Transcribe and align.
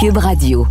Cube 0.00 0.18
Radio. 0.18 0.64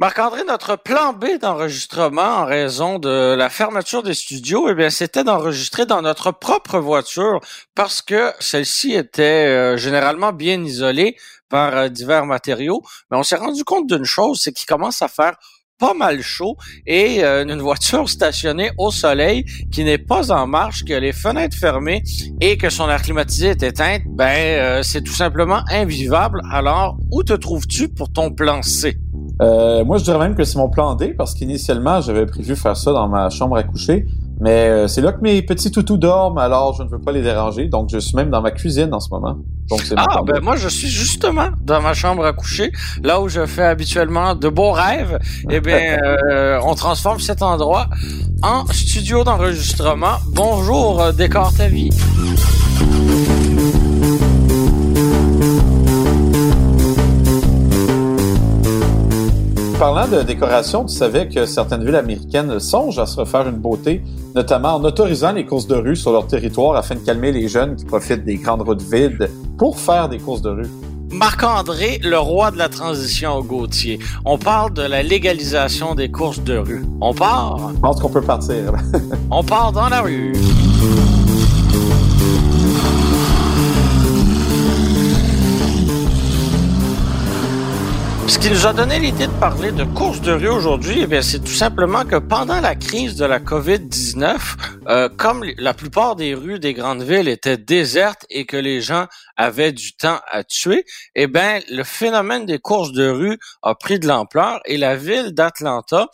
Marc-André, 0.00 0.42
notre 0.42 0.74
plan 0.74 1.12
B 1.12 1.38
d'enregistrement 1.40 2.38
en 2.38 2.44
raison 2.44 2.98
de 2.98 3.36
la 3.36 3.50
fermeture 3.50 4.02
des 4.02 4.14
studios, 4.14 4.68
eh 4.68 4.74
bien, 4.74 4.90
c'était 4.90 5.22
d'enregistrer 5.22 5.86
dans 5.86 6.02
notre 6.02 6.32
propre 6.32 6.80
voiture 6.80 7.40
parce 7.76 8.02
que 8.02 8.32
celle-ci 8.40 8.94
était 8.94 9.22
euh, 9.22 9.76
généralement 9.76 10.32
bien 10.32 10.60
isolée 10.64 11.16
par 11.48 11.76
euh, 11.76 11.88
divers 11.88 12.26
matériaux. 12.26 12.82
Mais 13.12 13.16
on 13.16 13.22
s'est 13.22 13.36
rendu 13.36 13.62
compte 13.62 13.86
d'une 13.86 14.04
chose, 14.04 14.40
c'est 14.42 14.52
qu'il 14.52 14.66
commence 14.66 15.02
à 15.02 15.08
faire 15.08 15.36
pas 15.78 15.94
mal 15.94 16.22
chaud 16.22 16.56
et 16.86 17.24
euh, 17.24 17.44
une 17.44 17.60
voiture 17.60 18.08
stationnée 18.08 18.70
au 18.78 18.90
soleil 18.90 19.44
qui 19.70 19.84
n'est 19.84 19.98
pas 19.98 20.32
en 20.32 20.46
marche, 20.46 20.84
qui 20.84 20.94
a 20.94 21.00
les 21.00 21.12
fenêtres 21.12 21.56
fermées 21.56 22.02
et 22.40 22.56
que 22.56 22.70
son 22.70 22.88
air 22.88 23.02
climatisé 23.02 23.48
est 23.48 23.62
éteint, 23.62 23.98
ben 24.06 24.82
c'est 24.82 25.02
tout 25.02 25.12
simplement 25.12 25.62
invivable. 25.70 26.40
Alors, 26.50 26.98
où 27.10 27.22
te 27.22 27.32
trouves-tu 27.32 27.88
pour 27.88 28.12
ton 28.12 28.30
plan 28.30 28.62
C? 28.62 28.96
Euh, 29.40 29.84
moi, 29.84 29.98
je 29.98 30.04
dirais 30.04 30.18
même 30.18 30.34
que 30.34 30.44
c'est 30.44 30.58
mon 30.58 30.68
plan 30.68 30.94
D 30.94 31.14
parce 31.14 31.34
qu'initialement, 31.34 32.00
j'avais 32.00 32.26
prévu 32.26 32.54
faire 32.54 32.76
ça 32.76 32.92
dans 32.92 33.08
ma 33.08 33.28
chambre 33.30 33.56
à 33.56 33.62
coucher. 33.62 34.06
Mais 34.42 34.68
euh, 34.68 34.88
c'est 34.88 35.00
là 35.02 35.12
que 35.12 35.20
mes 35.20 35.40
petits 35.42 35.70
toutous 35.70 35.98
dorment, 35.98 36.38
alors 36.38 36.74
je 36.74 36.82
ne 36.82 36.88
veux 36.88 36.98
pas 36.98 37.12
les 37.12 37.22
déranger. 37.22 37.68
Donc, 37.68 37.90
je 37.92 37.98
suis 37.98 38.16
même 38.16 38.28
dans 38.28 38.42
ma 38.42 38.50
cuisine 38.50 38.92
en 38.92 38.98
ce 38.98 39.08
moment. 39.10 39.36
Donc, 39.70 39.82
c'est 39.82 39.94
Ah, 39.96 40.20
ben 40.26 40.40
moi, 40.42 40.56
je 40.56 40.66
suis 40.68 40.88
justement 40.88 41.50
dans 41.60 41.80
ma 41.80 41.94
chambre 41.94 42.24
à 42.24 42.32
coucher, 42.32 42.72
là 43.04 43.20
où 43.20 43.28
je 43.28 43.46
fais 43.46 43.62
habituellement 43.62 44.34
de 44.34 44.48
beaux 44.48 44.72
rêves. 44.72 45.20
Eh 45.48 45.60
bien, 45.60 45.96
euh, 46.02 46.58
on 46.64 46.74
transforme 46.74 47.20
cet 47.20 47.40
endroit 47.40 47.86
en 48.42 48.66
studio 48.66 49.22
d'enregistrement. 49.22 50.16
Bonjour, 50.34 51.12
décor 51.12 51.54
ta 51.54 51.68
vie. 51.68 51.90
Parlant 59.82 60.06
de 60.06 60.22
décoration, 60.22 60.84
tu 60.84 60.94
savais 60.94 61.28
que 61.28 61.44
certaines 61.44 61.84
villes 61.84 61.96
américaines 61.96 62.60
songent 62.60 63.00
à 63.00 63.06
se 63.06 63.18
refaire 63.18 63.48
une 63.48 63.56
beauté, 63.56 64.00
notamment 64.32 64.76
en 64.76 64.84
autorisant 64.84 65.32
les 65.32 65.44
courses 65.44 65.66
de 65.66 65.74
rue 65.74 65.96
sur 65.96 66.12
leur 66.12 66.28
territoire 66.28 66.76
afin 66.76 66.94
de 66.94 67.00
calmer 67.00 67.32
les 67.32 67.48
jeunes 67.48 67.74
qui 67.74 67.84
profitent 67.84 68.24
des 68.24 68.36
grandes 68.36 68.62
routes 68.62 68.80
vides 68.82 69.28
pour 69.58 69.80
faire 69.80 70.08
des 70.08 70.20
courses 70.20 70.40
de 70.40 70.50
rue. 70.50 70.70
Marc-André, 71.10 71.98
le 72.04 72.16
roi 72.16 72.52
de 72.52 72.58
la 72.58 72.68
transition 72.68 73.32
au 73.32 73.42
Gauthier. 73.42 73.98
On 74.24 74.38
parle 74.38 74.72
de 74.72 74.82
la 74.82 75.02
légalisation 75.02 75.96
des 75.96 76.12
courses 76.12 76.40
de 76.44 76.58
rue. 76.58 76.84
On 77.00 77.12
part? 77.12 77.72
Je 77.74 77.80
pense 77.80 78.00
qu'on 78.00 78.08
peut 78.08 78.22
partir. 78.22 78.74
On 79.32 79.42
part 79.42 79.72
dans 79.72 79.88
la 79.88 80.02
rue. 80.02 80.32
Ce 88.32 88.38
qui 88.38 88.48
nous 88.48 88.66
a 88.66 88.72
donné 88.72 88.98
l'idée 88.98 89.26
de 89.26 89.32
parler 89.32 89.72
de 89.72 89.84
course 89.84 90.22
de 90.22 90.32
rue 90.32 90.48
aujourd'hui, 90.48 91.06
eh 91.06 91.22
c'est 91.22 91.40
tout 91.40 91.52
simplement 91.52 92.06
que 92.06 92.16
pendant 92.16 92.62
la 92.62 92.74
crise 92.74 93.14
de 93.14 93.26
la 93.26 93.40
COVID-19, 93.40 94.38
euh, 94.88 95.10
comme 95.18 95.44
la 95.58 95.74
plupart 95.74 96.16
des 96.16 96.32
rues 96.34 96.58
des 96.58 96.72
grandes 96.72 97.02
villes 97.02 97.28
étaient 97.28 97.58
désertes 97.58 98.24
et 98.30 98.46
que 98.46 98.56
les 98.56 98.80
gens 98.80 99.06
avaient 99.36 99.72
du 99.72 99.92
temps 99.92 100.18
à 100.30 100.44
tuer, 100.44 100.86
eh 101.14 101.26
bien, 101.26 101.60
le 101.70 101.84
phénomène 101.84 102.46
des 102.46 102.58
courses 102.58 102.92
de 102.92 103.06
rue 103.06 103.38
a 103.60 103.74
pris 103.74 103.98
de 103.98 104.08
l'ampleur 104.08 104.60
et 104.64 104.78
la 104.78 104.96
ville 104.96 105.32
d'Atlanta 105.32 106.08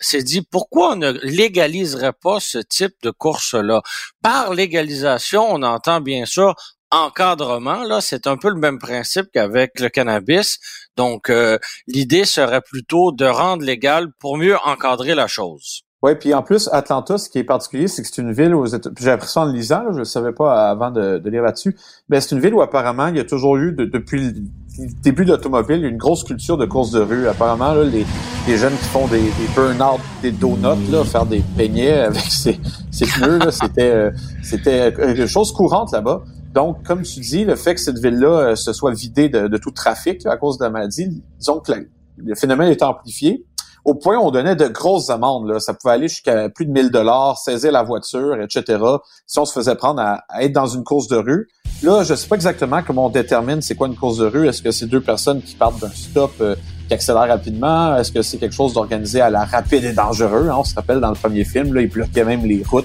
s'est 0.00 0.22
dit 0.22 0.42
pourquoi 0.42 0.92
on 0.92 0.96
ne 0.96 1.12
légaliserait 1.22 2.12
pas 2.12 2.40
ce 2.40 2.58
type 2.58 2.94
de 3.02 3.10
course-là? 3.10 3.82
Par 4.22 4.54
légalisation, 4.54 5.46
on 5.50 5.62
entend 5.62 6.00
bien 6.00 6.26
sûr 6.26 6.54
encadrement, 6.90 7.84
là, 7.84 8.00
c'est 8.00 8.26
un 8.26 8.36
peu 8.36 8.48
le 8.48 8.58
même 8.58 8.78
principe 8.78 9.26
qu'avec 9.32 9.78
le 9.80 9.88
cannabis. 9.88 10.58
Donc, 10.96 11.30
euh, 11.30 11.58
l'idée 11.86 12.24
serait 12.24 12.62
plutôt 12.62 13.12
de 13.12 13.26
rendre 13.26 13.64
légal 13.64 14.08
pour 14.18 14.36
mieux 14.36 14.56
encadrer 14.64 15.14
la 15.14 15.26
chose. 15.26 15.82
Oui, 16.00 16.14
puis 16.14 16.32
en 16.32 16.42
plus, 16.42 16.68
Atlanta, 16.70 17.18
ce 17.18 17.28
qui 17.28 17.38
est 17.38 17.44
particulier, 17.44 17.88
c'est 17.88 18.02
que 18.02 18.08
c'est 18.08 18.22
une 18.22 18.32
ville 18.32 18.54
où 18.54 18.64
j'ai 18.66 19.10
appris 19.10 19.28
ça 19.28 19.40
en 19.40 19.46
lisant, 19.46 19.92
je 19.92 19.98
ne 19.98 20.04
savais 20.04 20.30
pas 20.30 20.70
avant 20.70 20.92
de, 20.92 21.20
lire 21.28 21.42
là-dessus, 21.42 21.76
mais 22.08 22.20
c'est 22.20 22.36
une 22.36 22.40
ville 22.40 22.54
où 22.54 22.62
apparemment, 22.62 23.08
il 23.08 23.16
y 23.16 23.20
a 23.20 23.24
toujours 23.24 23.56
eu, 23.56 23.72
depuis 23.72 24.32
le 24.78 24.86
début 25.02 25.24
d'automobile, 25.24 25.84
une 25.84 25.96
grosse 25.96 26.22
culture 26.22 26.56
de 26.56 26.66
course 26.66 26.92
de 26.92 27.00
rue. 27.00 27.26
Apparemment, 27.26 27.72
là, 27.72 27.82
les, 27.82 28.56
jeunes 28.56 28.76
qui 28.76 28.84
font 28.84 29.08
des, 29.08 29.22
des 29.22 29.48
burn-out, 29.56 30.00
des 30.22 30.30
donuts, 30.30 30.88
là, 30.90 31.02
faire 31.02 31.26
des 31.26 31.42
peignets 31.56 31.98
avec 31.98 32.22
ces, 32.22 32.60
ces 32.92 33.06
pneus, 33.06 33.50
c'était, 33.50 33.90
euh, 33.90 34.10
c'était 34.44 34.90
une 34.90 35.26
chose 35.26 35.50
courante 35.50 35.90
là-bas. 35.92 36.22
Donc, 36.54 36.84
comme 36.84 37.02
tu 37.02 37.18
dis, 37.20 37.44
le 37.44 37.56
fait 37.56 37.74
que 37.74 37.80
cette 37.80 37.98
ville-là 37.98 38.28
euh, 38.28 38.54
se 38.54 38.72
soit 38.72 38.92
vidée 38.92 39.28
de, 39.28 39.56
tout 39.56 39.72
trafic 39.72 40.24
à 40.26 40.36
cause 40.36 40.58
de 40.58 40.64
la 40.64 40.70
maladie, 40.70 41.22
disons 41.38 41.58
que 41.58 41.72
le 42.16 42.34
phénomène 42.36 42.70
est 42.70 42.82
amplifié. 42.84 43.44
Au 43.88 43.94
point 43.94 44.18
où 44.18 44.20
on 44.20 44.30
donnait 44.30 44.54
de 44.54 44.66
grosses 44.66 45.08
amendes, 45.08 45.48
là. 45.48 45.60
ça 45.60 45.72
pouvait 45.72 45.94
aller 45.94 46.08
jusqu'à 46.08 46.50
plus 46.50 46.66
de 46.66 46.72
1000 46.72 46.90
dollars, 46.90 47.38
saisir 47.38 47.72
la 47.72 47.82
voiture, 47.82 48.38
etc. 48.38 48.84
Si 49.26 49.38
on 49.38 49.46
se 49.46 49.54
faisait 49.54 49.76
prendre 49.76 50.02
à, 50.02 50.24
être 50.42 50.52
dans 50.52 50.66
une 50.66 50.84
course 50.84 51.08
de 51.08 51.16
rue. 51.16 51.48
Là, 51.82 52.02
je 52.02 52.14
sais 52.14 52.28
pas 52.28 52.34
exactement 52.34 52.82
comment 52.86 53.06
on 53.06 53.08
détermine 53.08 53.62
c'est 53.62 53.76
quoi 53.76 53.86
une 53.86 53.96
course 53.96 54.18
de 54.18 54.26
rue. 54.26 54.46
Est-ce 54.46 54.60
que 54.60 54.72
c'est 54.72 54.88
deux 54.88 55.00
personnes 55.00 55.40
qui 55.40 55.54
partent 55.54 55.80
d'un 55.80 55.88
stop 55.88 56.32
euh, 56.42 56.54
qui 56.86 56.92
accélèrent 56.92 57.28
rapidement? 57.28 57.96
Est-ce 57.96 58.12
que 58.12 58.20
c'est 58.20 58.36
quelque 58.36 58.54
chose 58.54 58.74
d'organisé 58.74 59.22
à 59.22 59.30
la 59.30 59.46
rapide 59.46 59.84
et 59.84 59.94
dangereux? 59.94 60.50
Hein? 60.50 60.56
On 60.58 60.64
se 60.64 60.74
rappelle 60.74 61.00
dans 61.00 61.08
le 61.08 61.16
premier 61.16 61.44
film, 61.44 61.72
là, 61.72 61.80
ils 61.80 61.88
bloquaient 61.88 62.24
même 62.24 62.44
les 62.44 62.62
routes 62.70 62.84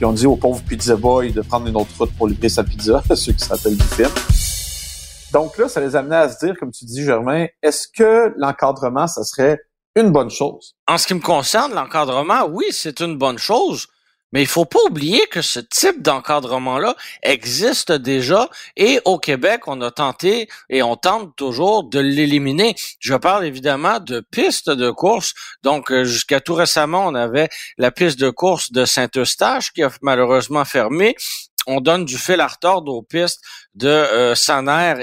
ils 0.00 0.04
ont 0.04 0.12
dit 0.12 0.26
au 0.26 0.36
pauvre 0.36 0.60
pizza 0.64 0.96
boy 0.96 1.32
de 1.32 1.40
prendre 1.40 1.66
une 1.68 1.76
autre 1.76 1.92
route 1.96 2.12
pour 2.18 2.26
livrer 2.26 2.50
sa 2.50 2.64
pizza, 2.64 3.02
ceux 3.14 3.32
qui 3.32 3.44
s'appellent 3.44 3.76
du 3.76 3.84
film. 3.84 4.10
Donc 5.32 5.56
là, 5.56 5.68
ça 5.68 5.80
les 5.80 5.96
amenait 5.96 6.16
à 6.16 6.28
se 6.28 6.44
dire, 6.44 6.56
comme 6.58 6.72
tu 6.72 6.84
dis, 6.84 7.04
Germain, 7.04 7.46
est-ce 7.62 7.86
que 7.88 8.34
l'encadrement, 8.36 9.06
ça 9.06 9.22
serait 9.22 9.60
une 9.96 10.10
bonne 10.10 10.30
chose? 10.30 10.74
En 10.86 10.98
ce 10.98 11.06
qui 11.06 11.14
me 11.14 11.20
concerne, 11.20 11.74
l'encadrement, 11.74 12.46
oui, 12.46 12.66
c'est 12.70 13.00
une 13.00 13.18
bonne 13.18 13.38
chose. 13.38 13.88
Mais 14.32 14.40
il 14.40 14.48
faut 14.48 14.64
pas 14.64 14.78
oublier 14.88 15.26
que 15.26 15.42
ce 15.42 15.60
type 15.60 16.00
d'encadrement-là 16.00 16.96
existe 17.22 17.92
déjà 17.92 18.48
et 18.76 18.98
au 19.04 19.18
Québec, 19.18 19.68
on 19.68 19.80
a 19.82 19.90
tenté 19.90 20.48
et 20.70 20.82
on 20.82 20.96
tente 20.96 21.36
toujours 21.36 21.84
de 21.84 21.98
l'éliminer. 21.98 22.74
Je 22.98 23.14
parle 23.14 23.44
évidemment 23.44 24.00
de 24.00 24.20
pistes 24.20 24.70
de 24.70 24.90
course. 24.90 25.34
Donc, 25.62 25.92
euh, 25.92 26.04
jusqu'à 26.04 26.40
tout 26.40 26.54
récemment, 26.54 27.06
on 27.06 27.14
avait 27.14 27.50
la 27.76 27.90
piste 27.90 28.18
de 28.18 28.30
course 28.30 28.72
de 28.72 28.86
Saint-Eustache 28.86 29.70
qui 29.72 29.82
a 29.82 29.90
malheureusement 30.00 30.64
fermé 30.64 31.14
on 31.66 31.80
donne 31.80 32.04
du 32.04 32.18
fil 32.18 32.40
à 32.40 32.48
retordre 32.48 32.92
aux 32.92 33.02
pistes 33.02 33.40
de 33.74 33.88
euh, 33.88 34.34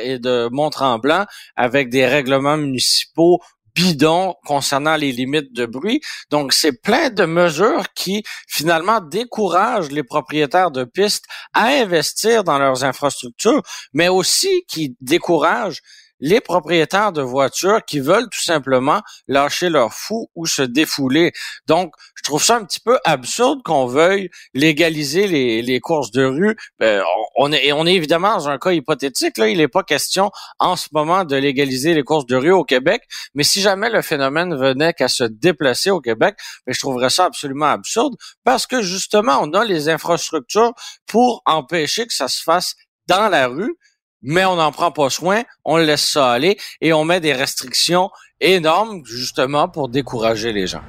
et 0.03 0.19
de 0.19 0.49
Mont-Tremblant 0.51 1.25
avec 1.55 1.89
des 1.89 2.05
règlements 2.05 2.57
municipaux 2.57 3.39
bidon 3.75 4.35
concernant 4.45 4.95
les 4.95 5.11
limites 5.11 5.53
de 5.53 5.65
bruit. 5.65 6.01
Donc, 6.29 6.53
c'est 6.53 6.81
plein 6.81 7.09
de 7.09 7.25
mesures 7.25 7.85
qui, 7.95 8.23
finalement, 8.47 9.01
découragent 9.01 9.91
les 9.91 10.03
propriétaires 10.03 10.71
de 10.71 10.83
pistes 10.83 11.25
à 11.53 11.67
investir 11.67 12.43
dans 12.43 12.59
leurs 12.59 12.83
infrastructures, 12.83 13.61
mais 13.93 14.07
aussi 14.07 14.63
qui 14.67 14.95
découragent 15.01 15.81
les 16.19 16.41
propriétaires 16.41 17.11
de 17.11 17.21
voitures 17.21 17.83
qui 17.85 17.99
veulent 17.99 18.29
tout 18.29 18.41
simplement 18.41 19.01
lâcher 19.27 19.69
leur 19.69 19.93
fou 19.93 20.29
ou 20.35 20.45
se 20.45 20.61
défouler. 20.61 21.31
Donc, 21.67 21.93
trouve 22.29 22.43
ça 22.43 22.57
un 22.57 22.63
petit 22.63 22.79
peu 22.79 22.99
absurde 23.05 23.61
qu'on 23.63 23.87
veuille 23.87 24.29
légaliser 24.53 25.27
les, 25.27 25.61
les 25.61 25.79
courses 25.79 26.11
de 26.11 26.23
rue. 26.23 26.55
Ben, 26.79 27.03
on, 27.35 27.51
est, 27.51 27.71
on 27.71 27.85
est 27.87 27.95
évidemment 27.95 28.35
dans 28.35 28.49
un 28.49 28.59
cas 28.59 28.71
hypothétique. 28.71 29.37
Là, 29.37 29.49
il 29.49 29.57
n'est 29.57 29.67
pas 29.67 29.83
question 29.83 30.31
en 30.59 30.75
ce 30.75 30.89
moment 30.91 31.25
de 31.25 31.35
légaliser 31.35 31.93
les 31.93 32.03
courses 32.03 32.27
de 32.27 32.35
rue 32.35 32.51
au 32.51 32.63
Québec. 32.63 33.03
Mais 33.33 33.43
si 33.43 33.61
jamais 33.61 33.89
le 33.89 34.01
phénomène 34.03 34.55
venait 34.55 34.93
qu'à 34.93 35.07
se 35.07 35.23
déplacer 35.23 35.89
au 35.89 36.01
Québec, 36.01 36.35
ben, 36.67 36.73
je 36.73 36.79
trouverais 36.79 37.09
ça 37.09 37.25
absolument 37.25 37.71
absurde 37.71 38.15
parce 38.43 38.67
que 38.67 38.81
justement, 38.81 39.39
on 39.41 39.51
a 39.53 39.65
les 39.65 39.89
infrastructures 39.89 40.73
pour 41.07 41.41
empêcher 41.45 42.05
que 42.05 42.13
ça 42.13 42.27
se 42.27 42.43
fasse 42.43 42.75
dans 43.07 43.27
la 43.29 43.47
rue 43.47 43.75
mais 44.21 44.43
on 44.43 44.57
n'en 44.57 44.73
prend 44.73 44.91
pas 44.91 45.09
soin, 45.09 45.43
on 45.63 45.77
laisse 45.77 46.05
ça 46.05 46.31
aller 46.33 46.57
et 46.81 46.91
on 46.91 47.05
met 47.05 47.21
des 47.21 47.31
restrictions 47.31 48.09
énormes 48.41 49.01
justement 49.05 49.69
pour 49.69 49.87
décourager 49.87 50.51
les 50.51 50.67
gens. 50.67 50.83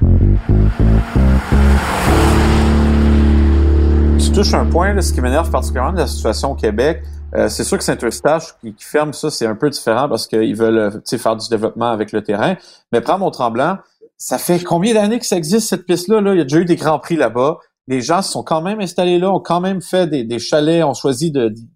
Tu 4.41 4.47
touches 4.47 4.55
un 4.55 4.65
point, 4.65 4.99
ce 5.03 5.13
qui 5.13 5.21
m'énerve 5.21 5.51
particulièrement 5.51 5.93
de 5.93 5.99
la 5.99 6.07
situation 6.07 6.53
au 6.53 6.55
Québec. 6.55 7.03
Euh, 7.35 7.51
c'est 7.51 7.63
sûr 7.63 7.77
que 7.77 7.85
Saint-Eustache 7.85 8.55
qui, 8.63 8.75
ferme 8.79 9.13
ça, 9.13 9.31
c'est 9.31 9.45
un 9.45 9.55
peu 9.55 9.69
différent 9.69 10.09
parce 10.09 10.27
qu'ils 10.27 10.57
veulent 10.57 10.79
euh, 10.79 11.19
faire 11.19 11.37
du 11.37 11.47
développement 11.51 11.91
avec 11.91 12.11
le 12.11 12.23
terrain. 12.23 12.57
Mais 12.91 13.03
prends 13.03 13.19
Mont-Tremblant, 13.19 13.77
ça 14.17 14.39
fait 14.39 14.61
combien 14.61 14.95
d'années 14.95 15.19
que 15.19 15.27
ça 15.27 15.37
existe 15.37 15.69
cette 15.69 15.85
piste-là? 15.85 16.23
Là? 16.23 16.33
Il 16.33 16.39
y 16.39 16.41
a 16.41 16.45
déjà 16.45 16.57
eu 16.57 16.65
des 16.65 16.77
grands 16.77 16.99
prix 16.99 17.17
là-bas. 17.17 17.59
Les 17.87 18.01
gens 18.01 18.23
se 18.23 18.33
sont 18.33 18.43
quand 18.43 18.63
même 18.63 18.81
installés 18.81 19.19
là, 19.19 19.31
ont 19.31 19.41
quand 19.41 19.61
même 19.61 19.83
fait 19.83 20.07
des, 20.07 20.25
des 20.25 20.39
chalets, 20.39 20.85
ont 20.85 20.95
choisi 20.95 21.31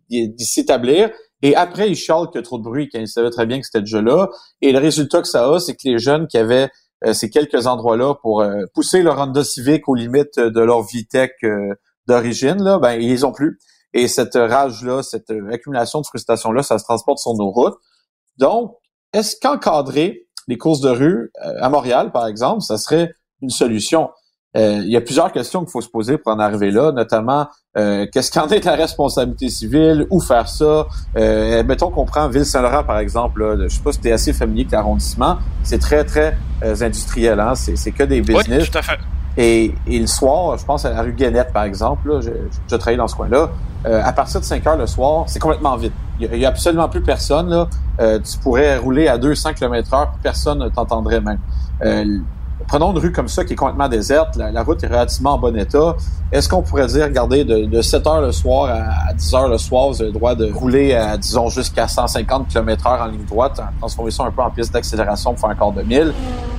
d'y 0.08 0.44
s'établir. 0.46 1.10
Et 1.42 1.54
après, 1.56 1.90
ils 1.90 1.96
chialent 1.96 2.28
qu'il 2.28 2.38
y 2.38 2.38
a 2.38 2.44
trop 2.44 2.56
de 2.56 2.64
bruit, 2.64 2.88
quand 2.90 2.98
ils 2.98 3.08
savaient 3.08 3.28
très 3.28 3.44
bien 3.44 3.60
que 3.60 3.66
c'était 3.66 3.80
déjà 3.80 4.00
là. 4.00 4.30
Et 4.62 4.72
le 4.72 4.78
résultat 4.78 5.20
que 5.20 5.28
ça 5.28 5.50
a, 5.50 5.60
c'est 5.60 5.74
que 5.74 5.82
les 5.84 5.98
jeunes 5.98 6.28
qui 6.28 6.38
avaient 6.38 6.70
euh, 7.04 7.12
ces 7.12 7.28
quelques 7.28 7.66
endroits-là 7.66 8.14
pour 8.22 8.40
euh, 8.40 8.62
pousser 8.72 9.02
leur 9.02 9.18
Honda 9.18 9.44
Civic 9.44 9.86
aux 9.86 9.94
limites 9.94 10.38
de 10.38 10.60
leur 10.60 10.82
Vitec 10.82 11.32
euh, 11.44 11.74
d'origine, 12.06 12.62
là, 12.62 12.78
ben 12.78 13.00
ils 13.00 13.24
ont 13.24 13.32
plus. 13.32 13.58
Et 13.92 14.08
cette 14.08 14.34
rage-là, 14.34 15.02
cette 15.02 15.30
accumulation 15.52 16.00
de 16.00 16.06
frustration-là, 16.06 16.62
ça 16.62 16.78
se 16.78 16.84
transporte 16.84 17.18
sur 17.18 17.34
nos 17.34 17.50
routes. 17.50 17.76
Donc, 18.38 18.74
est-ce 19.12 19.36
qu'encadrer 19.40 20.26
les 20.48 20.58
courses 20.58 20.80
de 20.80 20.90
rue 20.90 21.30
à 21.40 21.68
Montréal, 21.68 22.10
par 22.10 22.26
exemple, 22.26 22.62
ça 22.62 22.76
serait 22.76 23.14
une 23.40 23.50
solution? 23.50 24.10
Euh, 24.56 24.82
il 24.84 24.90
y 24.90 24.96
a 24.96 25.00
plusieurs 25.00 25.32
questions 25.32 25.60
qu'il 25.60 25.70
faut 25.70 25.80
se 25.80 25.88
poser 25.88 26.16
pour 26.16 26.32
en 26.32 26.38
arriver 26.38 26.70
là, 26.70 26.92
notamment 26.92 27.48
euh, 27.76 28.06
qu'est-ce 28.12 28.30
qu'en 28.30 28.46
est 28.48 28.64
la 28.64 28.76
responsabilité 28.76 29.48
civile, 29.48 30.06
où 30.10 30.20
faire 30.20 30.48
ça? 30.48 30.86
Euh, 31.16 31.64
mettons 31.64 31.90
qu'on 31.90 32.04
prend 32.04 32.28
Ville-Saint-Laurent, 32.28 32.84
par 32.84 32.98
exemple. 32.98 33.42
Là, 33.42 33.68
je 33.68 33.74
sais 33.74 33.82
pas 33.82 33.92
si 33.92 34.00
tu 34.00 34.08
es 34.08 34.12
assez 34.12 34.32
familier 34.32 34.62
avec 34.62 34.72
l'arrondissement. 34.72 35.38
C'est 35.64 35.80
très, 35.80 36.04
très 36.04 36.36
euh, 36.62 36.76
industriel. 36.80 37.40
Hein? 37.40 37.54
C'est, 37.56 37.90
que 37.90 38.04
des 38.04 38.20
business. 38.20 38.64
Oui, 38.64 38.70
tout 38.70 38.78
à 38.78 38.82
fait. 38.82 38.98
Et, 39.36 39.74
et, 39.86 39.98
le 39.98 40.06
soir, 40.06 40.56
je 40.58 40.64
pense 40.64 40.84
à 40.84 40.90
la 40.90 41.02
rue 41.02 41.12
Guénette, 41.12 41.52
par 41.52 41.64
exemple, 41.64 42.08
là, 42.08 42.20
je, 42.20 42.30
je, 42.68 42.76
travaille 42.76 42.96
dans 42.96 43.08
ce 43.08 43.16
coin-là, 43.16 43.50
euh, 43.86 44.00
à 44.02 44.12
partir 44.12 44.40
de 44.40 44.44
5 44.44 44.66
heures 44.66 44.76
le 44.76 44.86
soir, 44.86 45.24
c'est 45.26 45.38
complètement 45.38 45.76
vide. 45.76 45.92
Il 46.20 46.36
y, 46.36 46.46
a, 46.46 46.48
absolument 46.48 46.88
plus 46.88 47.02
personne. 47.02 47.50
Là. 47.50 47.68
Euh, 48.00 48.18
tu 48.20 48.38
pourrais 48.38 48.78
rouler 48.78 49.08
à 49.08 49.18
200 49.18 49.54
km 49.54 49.92
heure, 49.92 50.12
personne 50.22 50.60
ne 50.60 50.68
t'entendrait 50.68 51.20
même. 51.20 51.38
Euh, 51.84 52.18
prenons 52.66 52.92
une 52.92 52.98
rue 52.98 53.12
comme 53.12 53.28
ça 53.28 53.44
qui 53.44 53.52
est 53.52 53.56
complètement 53.56 53.88
déserte, 53.88 54.36
la, 54.36 54.62
route 54.62 54.82
est 54.82 54.86
relativement 54.86 55.34
en 55.34 55.38
bon 55.38 55.56
état. 55.56 55.96
Est-ce 56.32 56.48
qu'on 56.48 56.62
pourrait 56.62 56.86
dire, 56.86 57.04
regardez, 57.04 57.44
de, 57.44 57.82
7 57.82 58.06
heures 58.06 58.20
le 58.20 58.32
soir 58.32 58.70
à, 59.08 59.12
10 59.12 59.34
heures 59.34 59.48
le 59.48 59.58
soir, 59.58 59.88
vous 59.88 60.00
avez 60.00 60.10
le 60.10 60.18
droit 60.18 60.34
de 60.34 60.50
rouler 60.52 60.94
à, 60.94 61.16
disons, 61.16 61.48
jusqu'à 61.48 61.88
150 61.88 62.48
km 62.48 62.86
heure 62.86 63.02
en 63.02 63.06
ligne 63.06 63.24
droite, 63.24 63.60
transformer 63.78 64.10
ça 64.10 64.24
un 64.24 64.30
peu 64.30 64.42
en 64.42 64.50
piste 64.50 64.72
d'accélération 64.72 65.34
pour 65.34 65.48
faire 65.48 65.72
de 65.72 65.82
mille. 65.82 66.12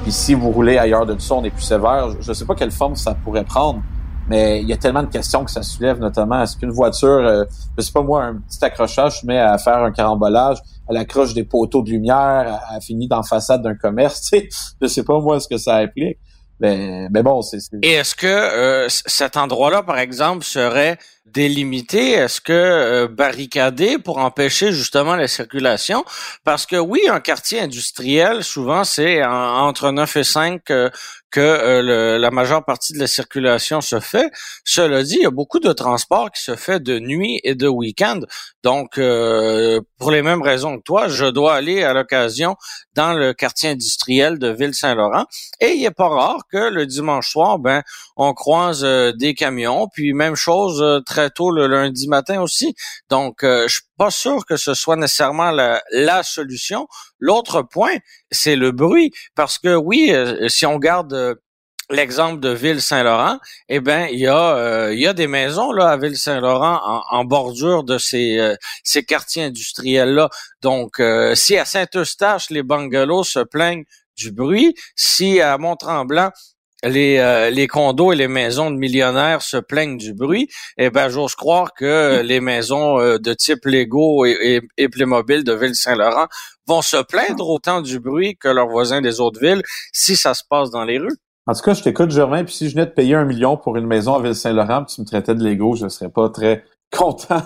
Puis 0.04 0.12
si 0.12 0.34
vous 0.34 0.52
roulez 0.52 0.78
ailleurs 0.78 1.06
de 1.06 1.20
ça, 1.20 1.36
on 1.36 1.44
est 1.44 1.50
plus 1.50 1.64
sévère. 1.64 2.10
Je 2.20 2.30
ne 2.30 2.34
sais 2.34 2.46
pas 2.46 2.56
quelle 2.56 2.72
forme 2.72 2.96
ça 2.96 3.16
pourrait 3.24 3.44
prendre. 3.44 3.82
Mais 4.28 4.62
il 4.62 4.68
y 4.68 4.74
a 4.74 4.78
tellement 4.78 5.04
de 5.04 5.10
questions 5.10 5.46
que 5.46 5.52
ça 5.52 5.62
soulève, 5.62 6.00
notamment 6.00 6.42
est-ce 6.42 6.58
qu'une 6.58 6.72
voiture, 6.72 7.08
euh, 7.08 7.44
je 7.78 7.84
sais 7.84 7.92
pas 7.92 8.02
moi, 8.02 8.24
un 8.24 8.36
petit 8.36 8.64
accrochage, 8.64 9.22
je 9.22 9.28
mets 9.28 9.40
à 9.40 9.58
faire 9.58 9.78
un 9.78 9.92
carambolage, 9.92 10.58
elle 10.90 10.98
accroche 10.98 11.34
des 11.34 11.44
poteaux 11.44 11.84
de 11.84 11.92
lumière, 11.92 12.62
elle, 12.74 12.82
finit 12.82 13.08
dans 13.08 13.18
la 13.18 13.24
façade 13.24 13.62
d'un 13.62 13.76
commerce, 13.76 14.22
tu 14.32 14.40
sais, 14.40 14.50
je 14.82 14.88
sais 14.88 15.04
pas 15.04 15.20
moi 15.20 15.40
ce 15.40 15.48
que 15.48 15.58
ça 15.58 15.78
implique. 15.78 16.18
Mais, 16.60 17.10
mais 17.12 17.22
bon, 17.22 17.42
c'est. 17.42 17.58
Et 17.84 17.92
est-ce 17.92 18.16
que 18.16 18.28
euh, 18.28 18.88
cet 18.88 19.36
endroit-là, 19.36 19.84
par 19.84 20.00
exemple, 20.00 20.46
serait 20.46 20.98
délimité? 21.26 22.12
Est-ce 22.12 22.42
que 22.42 22.54
euh, 22.54 23.08
barricadé 23.08 23.98
pour 23.98 24.20
empêcher 24.20 24.72
justement 24.72 25.16
la 25.16 25.28
circulation? 25.28 26.06
Parce 26.44 26.66
que 26.66 26.76
oui, 26.76 27.02
un 27.10 27.20
quartier 27.20 27.60
industriel, 27.60 28.44
souvent, 28.44 28.84
c'est 28.84 29.24
entre 29.24 29.92
9 29.92 30.16
et 30.18 30.24
5 30.24 30.62
que 31.36 31.42
euh, 31.42 32.18
la 32.18 32.32
majeure 32.32 32.64
partie 32.64 32.94
de 32.94 33.00
la 33.00 33.08
circulation 33.08 33.82
se 33.82 34.00
fait. 34.00 34.32
Cela 34.64 35.04
dit, 35.04 35.16
il 35.16 35.24
y 35.24 35.26
a 35.26 35.32
beaucoup 35.32 35.60
de 35.60 35.74
transport 35.74 36.32
qui 36.32 36.42
se 36.42 36.56
fait 36.56 36.82
de 36.82 36.98
nuit 36.98 37.42
et 37.44 37.56
de 37.56 37.68
week-end. 37.68 38.22
Donc, 38.64 38.98
euh, 38.98 39.82
pour 40.00 40.12
les 40.12 40.22
mêmes 40.22 40.42
raisons 40.42 40.78
que 40.78 40.84
toi, 40.84 41.10
je 41.10 41.26
dois 41.26 41.56
aller 41.56 41.84
à 41.84 41.94
l'occasion 41.94 42.56
dans 42.94 43.14
le 43.14 43.34
quartier 43.34 43.70
industriel 43.72 44.40
de 44.40 44.48
Ville-Saint-Laurent. 44.48 45.26
Et 45.60 45.74
il 45.74 45.84
est 45.84 45.92
pas 45.92 46.08
rare 46.08 46.44
que 46.50 46.70
le 46.70 46.86
dimanche 46.86 47.30
soir, 47.30 47.60
ben, 47.60 47.84
on 48.16 48.34
croise 48.34 48.86
euh, 48.86 49.12
des 49.12 49.34
camions. 49.34 49.90
Puis 49.94 50.14
même 50.14 50.36
chose 50.36 51.04
très 51.06 51.15
tôt 51.30 51.52
le 51.52 51.68
lundi 51.68 52.08
matin 52.08 52.42
aussi. 52.42 52.76
Donc, 53.10 53.40
je 53.42 53.68
suis 53.68 53.84
pas 53.98 54.12
sûr 54.12 54.46
que 54.46 54.58
ce 54.58 54.74
soit 54.74 54.96
nécessairement 54.96 55.52
la, 55.52 55.82
la 55.92 56.24
solution. 56.24 56.88
L'autre 57.20 57.62
point, 57.62 57.98
c'est 58.32 58.56
le 58.56 58.72
bruit, 58.72 59.12
parce 59.36 59.58
que 59.58 59.76
oui, 59.76 60.12
euh, 60.12 60.48
si 60.50 60.66
on 60.66 60.78
garde 60.78 61.14
euh, 61.14 61.36
l'exemple 61.90 62.40
de 62.40 62.50
Ville-Saint-Laurent, 62.50 63.40
eh 63.70 63.80
ben 63.80 64.08
il 64.12 64.20
y 64.20 64.28
a 64.28 64.56
euh, 64.56 64.94
il 64.94 65.00
y 65.00 65.08
a 65.08 65.14
des 65.14 65.28
maisons 65.28 65.72
là 65.72 65.90
à 65.90 65.98
Ville-Saint-Laurent 65.98 67.04
en, 67.12 67.26
bordure 67.26 67.84
de 67.84 68.00
ces 68.00 68.56
ces 68.84 69.04
quartiers 69.04 69.44
industriels 69.44 70.14
là. 70.16 70.30
Donc 70.62 71.00
si 71.36 71.58
à 71.58 71.66
Saint-Eustache 71.66 72.50
les 72.50 72.64
bungalows 72.64 73.24
se 73.24 73.40
plaignent 73.40 73.86
du 74.18 74.32
bruit, 74.32 74.74
si 74.96 75.40
à 75.42 75.60
Mont-Tremblant 75.60 76.32
les, 76.86 77.18
euh, 77.18 77.50
les 77.50 77.68
condos 77.68 78.14
et 78.14 78.16
les 78.16 78.28
maisons 78.28 78.72
de 78.72 78.78
millionnaires 78.78 79.42
se 79.42 79.58
plaignent 79.58 79.98
du 79.98 80.14
bruit, 80.14 80.48
eh 80.78 80.90
ben 80.90 81.10
j'ose 81.10 81.36
croire 81.36 81.74
que 81.74 82.22
les 82.22 82.40
maisons 82.40 83.00
euh, 83.00 83.18
de 83.18 83.34
type 83.34 83.66
Lego 83.66 84.26
et, 84.26 84.62
et, 84.78 84.90
Playmobil 84.90 85.44
de 85.44 85.54
Ville-Saint-Laurent 85.54 86.28
vont 86.68 86.82
se 86.82 87.02
plaindre 87.04 87.50
autant 87.50 87.82
du 87.82 88.00
bruit 88.00 88.38
que 88.38 88.48
leurs 88.48 88.70
voisins 88.70 89.02
des 89.02 89.20
autres 89.20 89.40
villes 89.40 89.62
si 89.92 90.16
ça 90.16 90.34
se 90.34 90.44
passe 90.50 90.70
dans 90.70 90.84
les 90.84 91.00
rues. 91.00 91.18
En 91.48 91.54
tout 91.54 91.62
cas, 91.62 91.74
je 91.74 91.84
t'écoute, 91.84 92.10
Germain, 92.10 92.44
puis 92.44 92.54
si 92.54 92.70
je 92.70 92.76
venais 92.76 92.88
de 92.88 92.92
payer 92.92 93.16
un 93.16 93.26
million 93.26 93.56
pour 93.58 93.78
une 93.78 93.86
maison 93.86 94.16
à 94.16 94.22
Ville-Saint-Laurent, 94.22 94.86
tu 94.86 95.02
me 95.02 95.06
traitais 95.06 95.36
de 95.36 95.44
Lego, 95.44 95.76
je 95.76 95.88
serais 95.90 96.10
pas 96.10 96.30
très 96.30 96.64
content. 96.92 97.44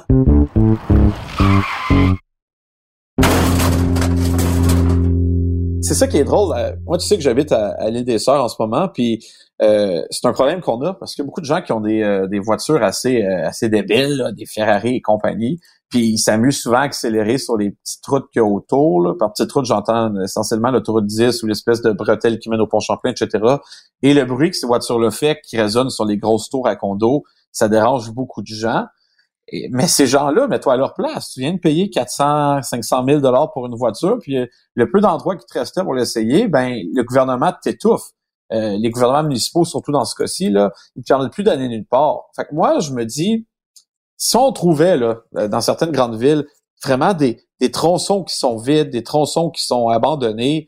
C'est 5.82 5.94
ça 5.94 6.08
qui 6.08 6.18
est 6.18 6.24
drôle. 6.24 6.56
Euh, 6.58 6.74
moi, 6.86 6.98
tu 6.98 7.06
sais 7.06 7.16
que 7.16 7.22
j'habite 7.22 7.52
à, 7.52 7.90
l'île 7.90 8.06
des 8.06 8.20
Sœurs 8.20 8.44
en 8.44 8.48
ce 8.48 8.56
moment, 8.60 8.88
puis 8.88 9.24
euh, 9.62 10.02
c'est 10.10 10.26
un 10.26 10.34
problème 10.34 10.62
qu'on 10.62 10.82
a 10.82 10.94
parce 10.94 11.20
a 11.20 11.24
beaucoup 11.24 11.42
de 11.42 11.46
gens 11.46 11.62
qui 11.62 11.72
ont 11.72 11.82
des, 11.82 12.02
euh, 12.02 12.28
des 12.28 12.40
voitures 12.40 12.84
assez 12.84 13.24
assez 13.24 13.70
débiles, 13.70 14.32
des 14.38 14.46
Ferrari 14.46 14.96
et 14.96 15.02
compagnie, 15.02 15.60
puis 15.90 16.08
ils 16.12 16.18
s'amusent 16.18 16.62
souvent 16.62 16.78
à 16.78 16.82
accélérer 16.82 17.38
sur 17.38 17.58
les 17.58 17.72
petites 17.72 18.06
routes 18.06 18.30
qu'il 18.32 18.42
y 18.42 18.46
a 18.46 18.48
autour. 18.48 19.02
Là. 19.02 19.14
Par 19.18 19.34
petites 19.34 19.52
routes, 19.52 19.66
j'entends 19.66 20.14
essentiellement 20.22 20.72
l'autoroute 20.72 21.06
10 21.06 21.44
ou 21.44 21.48
l'espèce 21.48 21.82
de 21.82 21.92
bretelle 21.92 22.40
qui 22.40 22.50
mène 22.50 22.62
au 22.62 22.68
pont 22.68 22.80
Champlain, 22.80 23.12
etc. 23.12 23.56
Et 24.02 24.14
le 24.14 24.26
bruit 24.26 24.52
que 24.52 24.58
ces 24.58 24.68
voitures-là 24.68 25.12
fait, 25.12 25.40
qui 25.44 25.58
résonne 25.58 25.90
sur 25.90 26.06
les 26.06 26.18
grosses 26.18 26.50
tours 26.50 26.68
à 26.68 26.76
condo, 26.76 27.24
ça 27.52 27.68
dérange 27.68 28.12
beaucoup 28.12 28.42
de 28.42 28.48
gens 28.48 28.86
mais 29.72 29.88
ces 29.88 30.08
gens-là, 30.08 30.48
mets-toi 30.48 30.74
à 30.74 30.78
leur 30.78 30.94
place. 30.94 31.32
Tu 31.32 31.42
viens 31.42 31.54
de 31.54 31.60
payer 31.60 31.90
400, 31.90 32.62
500 32.62 33.06
000 33.06 33.20
dollars 33.20 33.52
pour 33.52 33.66
une 33.66 33.76
voiture, 33.76 34.18
puis 34.20 34.38
euh, 34.38 34.46
le 34.76 34.90
peu 34.90 35.00
d'endroits 35.02 35.36
qui 35.36 35.46
te 35.46 35.58
restaient 35.58 35.84
pour 35.84 35.94
l'essayer, 35.94 36.48
ben 36.48 36.74
le 36.94 37.04
gouvernement 37.04 37.54
t'étouffe. 37.62 38.12
Euh, 38.52 38.78
les 38.80 38.90
gouvernements 38.90 39.24
municipaux, 39.24 39.64
surtout 39.64 39.92
dans 39.92 40.06
ce 40.06 40.16
cas-ci, 40.16 40.50
là, 40.50 40.72
ils 40.96 41.04
te 41.04 41.08
permettent 41.08 41.32
plus 41.32 41.44
d'aller 41.44 41.68
nulle 41.68 41.86
part. 41.86 42.30
Fait 42.36 42.46
que 42.46 42.56
moi, 42.56 42.80
je 42.80 42.94
me 42.94 43.06
dis, 43.06 43.48
si 44.18 44.36
on 44.36 44.52
trouvait 44.52 44.98
là, 44.98 45.22
euh, 45.38 45.48
dans 45.48 45.62
certaines 45.62 45.92
grandes 45.92 46.18
villes, 46.18 46.46
vraiment 46.84 47.14
des 47.14 47.38
tronçons 47.72 48.24
qui 48.24 48.36
sont 48.36 48.58
vides, 48.58 48.90
des 48.90 49.04
tronçons 49.04 49.50
qui 49.52 49.64
sont 49.64 49.90
abandonnés, 49.90 50.68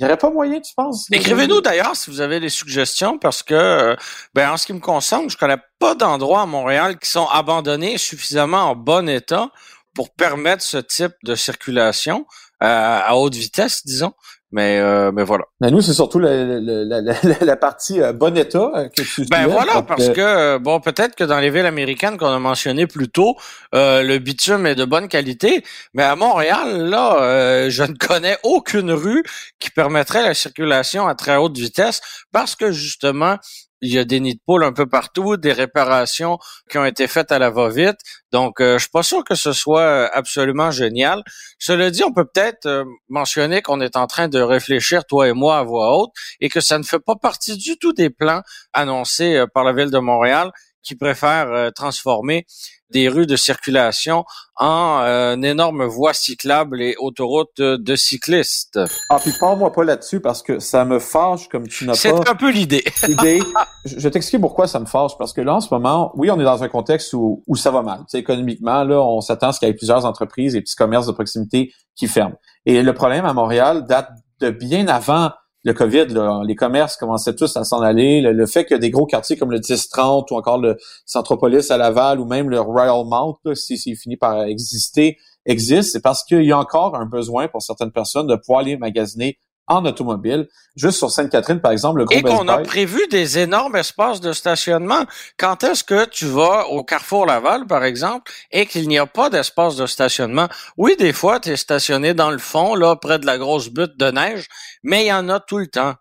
il 0.00 0.04
n'y 0.04 0.08
aurait 0.08 0.16
pas 0.16 0.30
moyen, 0.30 0.60
tu 0.62 0.72
penses? 0.74 1.08
Écrivez-nous 1.12 1.60
d'ailleurs 1.60 1.94
si 1.94 2.10
vous 2.10 2.22
avez 2.22 2.40
des 2.40 2.48
suggestions 2.48 3.18
parce 3.18 3.42
que, 3.42 3.94
ben, 4.32 4.50
en 4.50 4.56
ce 4.56 4.64
qui 4.64 4.72
me 4.72 4.80
concerne, 4.80 5.28
je 5.28 5.36
connais 5.36 5.58
pas 5.78 5.94
d'endroits 5.94 6.40
à 6.40 6.46
Montréal 6.46 6.98
qui 6.98 7.10
sont 7.10 7.26
abandonnés 7.26 7.98
suffisamment 7.98 8.70
en 8.70 8.74
bon 8.74 9.10
état 9.10 9.50
pour 9.94 10.08
permettre 10.14 10.62
ce 10.62 10.78
type 10.78 11.12
de 11.24 11.34
circulation 11.34 12.24
à 12.60 13.16
haute 13.16 13.34
vitesse, 13.34 13.84
disons. 13.84 14.12
Mais, 14.52 14.80
euh, 14.80 15.12
mais 15.12 15.22
voilà. 15.22 15.44
Mais 15.60 15.70
nous, 15.70 15.80
c'est 15.80 15.92
surtout 15.92 16.18
la, 16.18 16.44
la, 16.44 17.00
la, 17.00 17.14
la, 17.40 17.56
partie 17.56 18.02
euh, 18.02 18.12
bon 18.12 18.36
état 18.36 18.72
euh, 18.74 18.88
que 18.88 19.02
tu 19.02 19.24
Ben 19.30 19.46
voilà, 19.46 19.82
parce 19.82 20.08
que 20.08 20.58
bon, 20.58 20.80
peut-être 20.80 21.14
que 21.14 21.22
dans 21.22 21.38
les 21.38 21.50
villes 21.50 21.66
américaines 21.66 22.18
qu'on 22.18 22.26
a 22.26 22.38
mentionnées 22.40 22.88
plus 22.88 23.08
tôt, 23.08 23.36
le 23.72 24.18
bitume 24.18 24.66
est 24.66 24.74
de 24.74 24.84
bonne 24.84 25.06
qualité, 25.08 25.62
mais 25.94 26.02
à 26.02 26.16
Montréal, 26.16 26.88
là, 26.88 27.68
je 27.68 27.82
ne 27.84 27.94
connais 27.94 28.38
aucune 28.42 28.90
rue 28.90 29.22
qui 29.60 29.70
permettrait 29.70 30.22
la 30.22 30.34
circulation 30.34 31.06
à 31.06 31.14
très 31.14 31.36
haute 31.36 31.56
vitesse 31.56 32.00
parce 32.32 32.56
que 32.56 32.72
justement, 32.72 33.36
il 33.80 33.92
y 33.92 33.98
a 33.98 34.04
des 34.04 34.20
nids 34.20 34.34
de 34.34 34.40
poules 34.44 34.64
un 34.64 34.72
peu 34.72 34.86
partout, 34.86 35.36
des 35.36 35.52
réparations 35.52 36.38
qui 36.68 36.78
ont 36.78 36.84
été 36.84 37.06
faites 37.06 37.32
à 37.32 37.38
la 37.38 37.50
va-vite. 37.50 37.98
Donc, 38.32 38.60
euh, 38.60 38.74
je 38.74 38.82
suis 38.82 38.90
pas 38.90 39.02
sûr 39.02 39.24
que 39.24 39.34
ce 39.34 39.52
soit 39.52 39.80
euh, 39.80 40.08
absolument 40.12 40.70
génial. 40.70 41.22
Cela 41.58 41.90
dit, 41.90 42.04
on 42.04 42.12
peut 42.12 42.24
peut-être 42.24 42.66
euh, 42.66 42.84
mentionner 43.08 43.62
qu'on 43.62 43.80
est 43.80 43.96
en 43.96 44.06
train 44.06 44.28
de 44.28 44.40
réfléchir, 44.40 45.04
toi 45.04 45.28
et 45.28 45.32
moi, 45.32 45.58
à 45.58 45.62
voix 45.62 45.98
haute, 45.98 46.12
et 46.40 46.48
que 46.48 46.60
ça 46.60 46.78
ne 46.78 46.84
fait 46.84 47.00
pas 47.00 47.16
partie 47.16 47.56
du 47.56 47.78
tout 47.78 47.92
des 47.92 48.10
plans 48.10 48.42
annoncés 48.72 49.44
par 49.54 49.64
la 49.64 49.72
ville 49.72 49.90
de 49.90 49.98
Montréal 49.98 50.52
qui 50.82 50.94
préfère 50.94 51.72
transformer 51.74 52.46
des 52.90 53.08
rues 53.08 53.26
de 53.26 53.36
circulation 53.36 54.24
en 54.56 55.00
euh, 55.02 55.34
une 55.34 55.44
énorme 55.44 55.84
voie 55.84 56.12
cyclable 56.12 56.82
et 56.82 56.94
autoroute 56.98 57.58
de 57.58 57.96
cyclistes. 57.96 58.78
Ah, 59.08 59.18
puis 59.18 59.32
parle-moi 59.38 59.72
pas 59.72 59.84
là-dessus 59.84 60.20
parce 60.20 60.42
que 60.42 60.58
ça 60.58 60.84
me 60.84 60.98
fâche 60.98 61.48
comme 61.48 61.66
tu 61.66 61.86
n'as 61.86 61.92
pas... 61.92 61.98
C'est 61.98 62.28
un 62.28 62.34
peu 62.34 62.50
l'idée. 62.50 62.84
L'idée. 63.08 63.40
Je 63.84 64.08
t'explique 64.08 64.40
pourquoi 64.40 64.66
ça 64.66 64.80
me 64.80 64.86
fâche. 64.86 65.12
Parce 65.18 65.32
que 65.32 65.40
là, 65.40 65.54
en 65.54 65.60
ce 65.60 65.72
moment, 65.72 66.12
oui, 66.14 66.30
on 66.30 66.38
est 66.38 66.44
dans 66.44 66.62
un 66.62 66.68
contexte 66.68 67.12
où, 67.14 67.42
où 67.46 67.56
ça 67.56 67.70
va 67.70 67.82
mal. 67.82 68.00
Tu 68.00 68.04
sais, 68.08 68.18
économiquement, 68.18 68.84
là, 68.84 69.00
on 69.00 69.20
s'attend 69.20 69.48
à 69.48 69.52
ce 69.52 69.60
qu'il 69.60 69.68
y 69.68 69.70
ait 69.70 69.74
plusieurs 69.74 70.04
entreprises 70.04 70.54
et 70.54 70.60
petits 70.60 70.76
commerces 70.76 71.06
de 71.06 71.12
proximité 71.12 71.72
qui 71.96 72.06
ferment. 72.06 72.36
Et 72.66 72.82
le 72.82 72.92
problème 72.92 73.24
à 73.24 73.32
Montréal 73.32 73.86
date 73.86 74.10
de 74.40 74.50
bien 74.50 74.88
avant 74.88 75.30
le 75.62 75.74
COVID, 75.74 76.06
les 76.46 76.54
commerces 76.54 76.96
commençaient 76.96 77.34
tous 77.34 77.56
à 77.56 77.64
s'en 77.64 77.80
aller. 77.80 78.20
Le, 78.22 78.46
fait 78.46 78.64
que 78.64 78.74
des 78.74 78.90
gros 78.90 79.06
quartiers 79.06 79.36
comme 79.36 79.50
le 79.50 79.58
10-30 79.58 80.26
ou 80.30 80.36
encore 80.36 80.58
le 80.58 80.76
Centropolis 81.04 81.70
à 81.70 81.76
Laval 81.76 82.18
ou 82.18 82.26
même 82.26 82.48
le 82.48 82.60
Royal 82.60 83.04
Mount, 83.04 83.38
si 83.54 83.76
s'il 83.76 83.96
finit 83.96 84.16
par 84.16 84.44
exister, 84.44 85.18
existe, 85.44 85.92
c'est 85.92 86.02
parce 86.02 86.24
qu'il 86.24 86.44
y 86.44 86.52
a 86.52 86.58
encore 86.58 86.94
un 86.96 87.06
besoin 87.06 87.48
pour 87.48 87.62
certaines 87.62 87.92
personnes 87.92 88.26
de 88.26 88.36
pouvoir 88.36 88.60
aller 88.60 88.76
magasiner 88.76 89.38
en 89.70 89.84
automobile. 89.84 90.48
Juste 90.76 90.98
sur 90.98 91.10
Sainte-Catherine, 91.10 91.60
par 91.60 91.72
exemple, 91.72 92.00
le 92.00 92.04
gros 92.04 92.16
Et 92.16 92.22
qu'on 92.22 92.48
a 92.48 92.58
prévu 92.58 93.06
des 93.08 93.38
énormes 93.38 93.76
espaces 93.76 94.20
de 94.20 94.32
stationnement. 94.32 95.04
Quand 95.38 95.64
est-ce 95.64 95.84
que 95.84 96.04
tu 96.06 96.26
vas 96.26 96.66
au 96.66 96.84
Carrefour 96.84 97.24
Laval, 97.24 97.66
par 97.66 97.84
exemple, 97.84 98.30
et 98.50 98.66
qu'il 98.66 98.88
n'y 98.88 98.98
a 98.98 99.06
pas 99.06 99.30
d'espace 99.30 99.76
de 99.76 99.86
stationnement? 99.86 100.48
Oui, 100.76 100.96
des 100.98 101.12
fois, 101.12 101.40
tu 101.40 101.50
es 101.50 101.56
stationné 101.56 102.14
dans 102.14 102.30
le 102.30 102.38
fond, 102.38 102.74
là, 102.74 102.96
près 102.96 103.18
de 103.18 103.26
la 103.26 103.38
grosse 103.38 103.68
butte 103.68 103.96
de 103.96 104.10
neige, 104.10 104.48
mais 104.82 105.04
il 105.04 105.08
y 105.08 105.12
en 105.12 105.28
a 105.28 105.40
tout 105.40 105.58
le 105.58 105.68
temps 105.68 105.94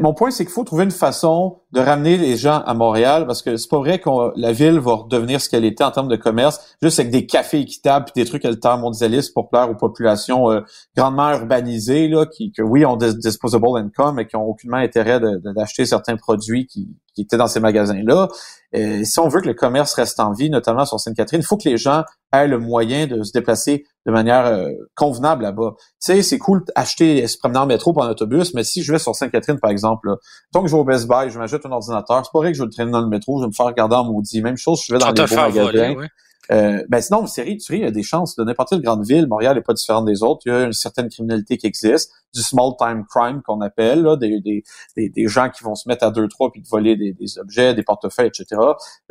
mon 0.00 0.14
point, 0.14 0.30
c'est 0.30 0.44
qu'il 0.44 0.52
faut 0.52 0.64
trouver 0.64 0.84
une 0.84 0.90
façon 0.90 1.60
de 1.72 1.80
ramener 1.80 2.16
les 2.16 2.36
gens 2.36 2.62
à 2.64 2.74
Montréal 2.74 3.26
parce 3.26 3.42
que 3.42 3.56
c'est 3.56 3.68
pas 3.68 3.78
vrai 3.78 3.98
que 3.98 4.08
la 4.36 4.52
ville 4.52 4.78
va 4.78 4.94
redevenir 4.94 5.40
ce 5.40 5.48
qu'elle 5.48 5.64
était 5.64 5.84
en 5.84 5.90
termes 5.90 6.08
de 6.08 6.16
commerce, 6.16 6.76
juste 6.82 7.00
avec 7.00 7.10
des 7.10 7.26
cafés 7.26 7.60
équitables 7.60 8.06
et 8.14 8.22
des 8.22 8.26
trucs 8.26 8.44
mondialistes 8.44 9.34
pour 9.34 9.48
plaire 9.48 9.70
aux 9.70 9.74
populations 9.74 10.50
euh, 10.50 10.60
grandement 10.96 11.30
urbanisées, 11.30 12.08
là, 12.08 12.26
qui, 12.26 12.52
que 12.52 12.62
oui, 12.62 12.84
ont 12.84 12.96
des 12.96 13.14
disposable 13.14 13.66
income, 13.76 14.16
mais 14.16 14.26
qui 14.26 14.36
ont 14.36 14.46
aucunement 14.46 14.76
intérêt 14.76 15.20
d'acheter 15.20 15.84
certains 15.84 16.16
produits 16.16 16.66
qui, 16.66 16.88
qui 17.14 17.22
étaient 17.22 17.36
dans 17.36 17.48
ces 17.48 17.60
magasins-là. 17.60 18.28
si 18.72 19.18
on 19.18 19.28
veut 19.28 19.40
que 19.40 19.48
le 19.48 19.54
commerce 19.54 19.94
reste 19.94 20.20
en 20.20 20.32
vie, 20.32 20.50
notamment 20.50 20.84
sur 20.84 21.00
Sainte-Catherine, 21.00 21.40
il 21.40 21.46
faut 21.46 21.56
que 21.56 21.68
les 21.68 21.76
gens 21.76 22.04
aient 22.32 22.46
le 22.46 22.58
moyen 22.58 23.06
de 23.06 23.22
se 23.22 23.32
déplacer 23.32 23.84
de 24.08 24.12
manière 24.12 24.46
euh, 24.46 24.70
convenable 24.94 25.42
là-bas. 25.42 25.74
Tu 25.76 25.84
sais, 25.98 26.22
c'est 26.22 26.38
cool 26.38 26.64
d'acheter, 26.64 27.26
se 27.28 27.36
promener 27.36 27.58
en 27.58 27.66
métro 27.66 27.92
ou 27.92 28.00
en 28.00 28.08
autobus, 28.08 28.54
mais 28.54 28.64
si 28.64 28.82
je 28.82 28.90
vais 28.90 28.98
sur 28.98 29.14
Sainte-Catherine, 29.14 29.60
par 29.60 29.70
exemple, 29.70 30.08
tant 30.50 30.62
que 30.62 30.68
je 30.68 30.72
vais 30.74 30.80
au 30.80 30.84
Best 30.84 31.06
Buy, 31.06 31.28
je 31.28 31.38
m'achète 31.38 31.66
un 31.66 31.72
ordinateur, 31.72 32.24
c'est 32.24 32.32
pas 32.32 32.38
vrai 32.38 32.52
que 32.52 32.56
je 32.56 32.62
vais 32.62 32.66
le 32.66 32.72
traîner 32.72 32.90
dans 32.90 33.02
le 33.02 33.08
métro, 33.08 33.38
je 33.38 33.44
vais 33.44 33.48
me 33.48 33.52
faire 33.52 33.66
regarder 33.66 33.96
en 33.96 34.04
maudit. 34.04 34.40
Même 34.40 34.56
chose, 34.56 34.82
je 34.86 34.94
vais 34.94 34.98
dans 34.98 35.10
les 35.10 35.26
beaux 35.26 35.36
magasins. 35.36 36.08
Euh, 36.50 36.82
ben 36.88 37.00
sinon, 37.00 37.26
série, 37.26 37.58
tu 37.58 37.72
ris, 37.72 37.78
il 37.78 37.84
y 37.84 37.86
a 37.86 37.90
des 37.90 38.02
chances. 38.02 38.36
De 38.36 38.44
n'importe 38.44 38.70
quelle 38.70 38.82
grande 38.82 39.04
ville, 39.04 39.26
Montréal 39.26 39.56
n'est 39.56 39.62
pas 39.62 39.74
différente 39.74 40.06
des 40.06 40.22
autres. 40.22 40.42
Il 40.46 40.52
y 40.52 40.54
a 40.54 40.64
une 40.64 40.72
certaine 40.72 41.08
criminalité 41.08 41.58
qui 41.58 41.66
existe, 41.66 42.12
du 42.34 42.42
small 42.42 42.72
time 42.78 43.04
crime 43.08 43.42
qu'on 43.42 43.60
appelle, 43.60 44.02
là, 44.02 44.16
des, 44.16 44.40
des, 44.40 44.62
des, 44.96 45.28
gens 45.28 45.50
qui 45.50 45.62
vont 45.64 45.74
se 45.74 45.88
mettre 45.88 46.04
à 46.04 46.10
deux, 46.10 46.28
trois 46.28 46.50
puis 46.50 46.62
de 46.62 46.68
voler 46.68 46.96
des, 46.96 47.12
des 47.12 47.38
objets, 47.38 47.74
des 47.74 47.82
portefeuilles, 47.82 48.28
etc. 48.28 48.60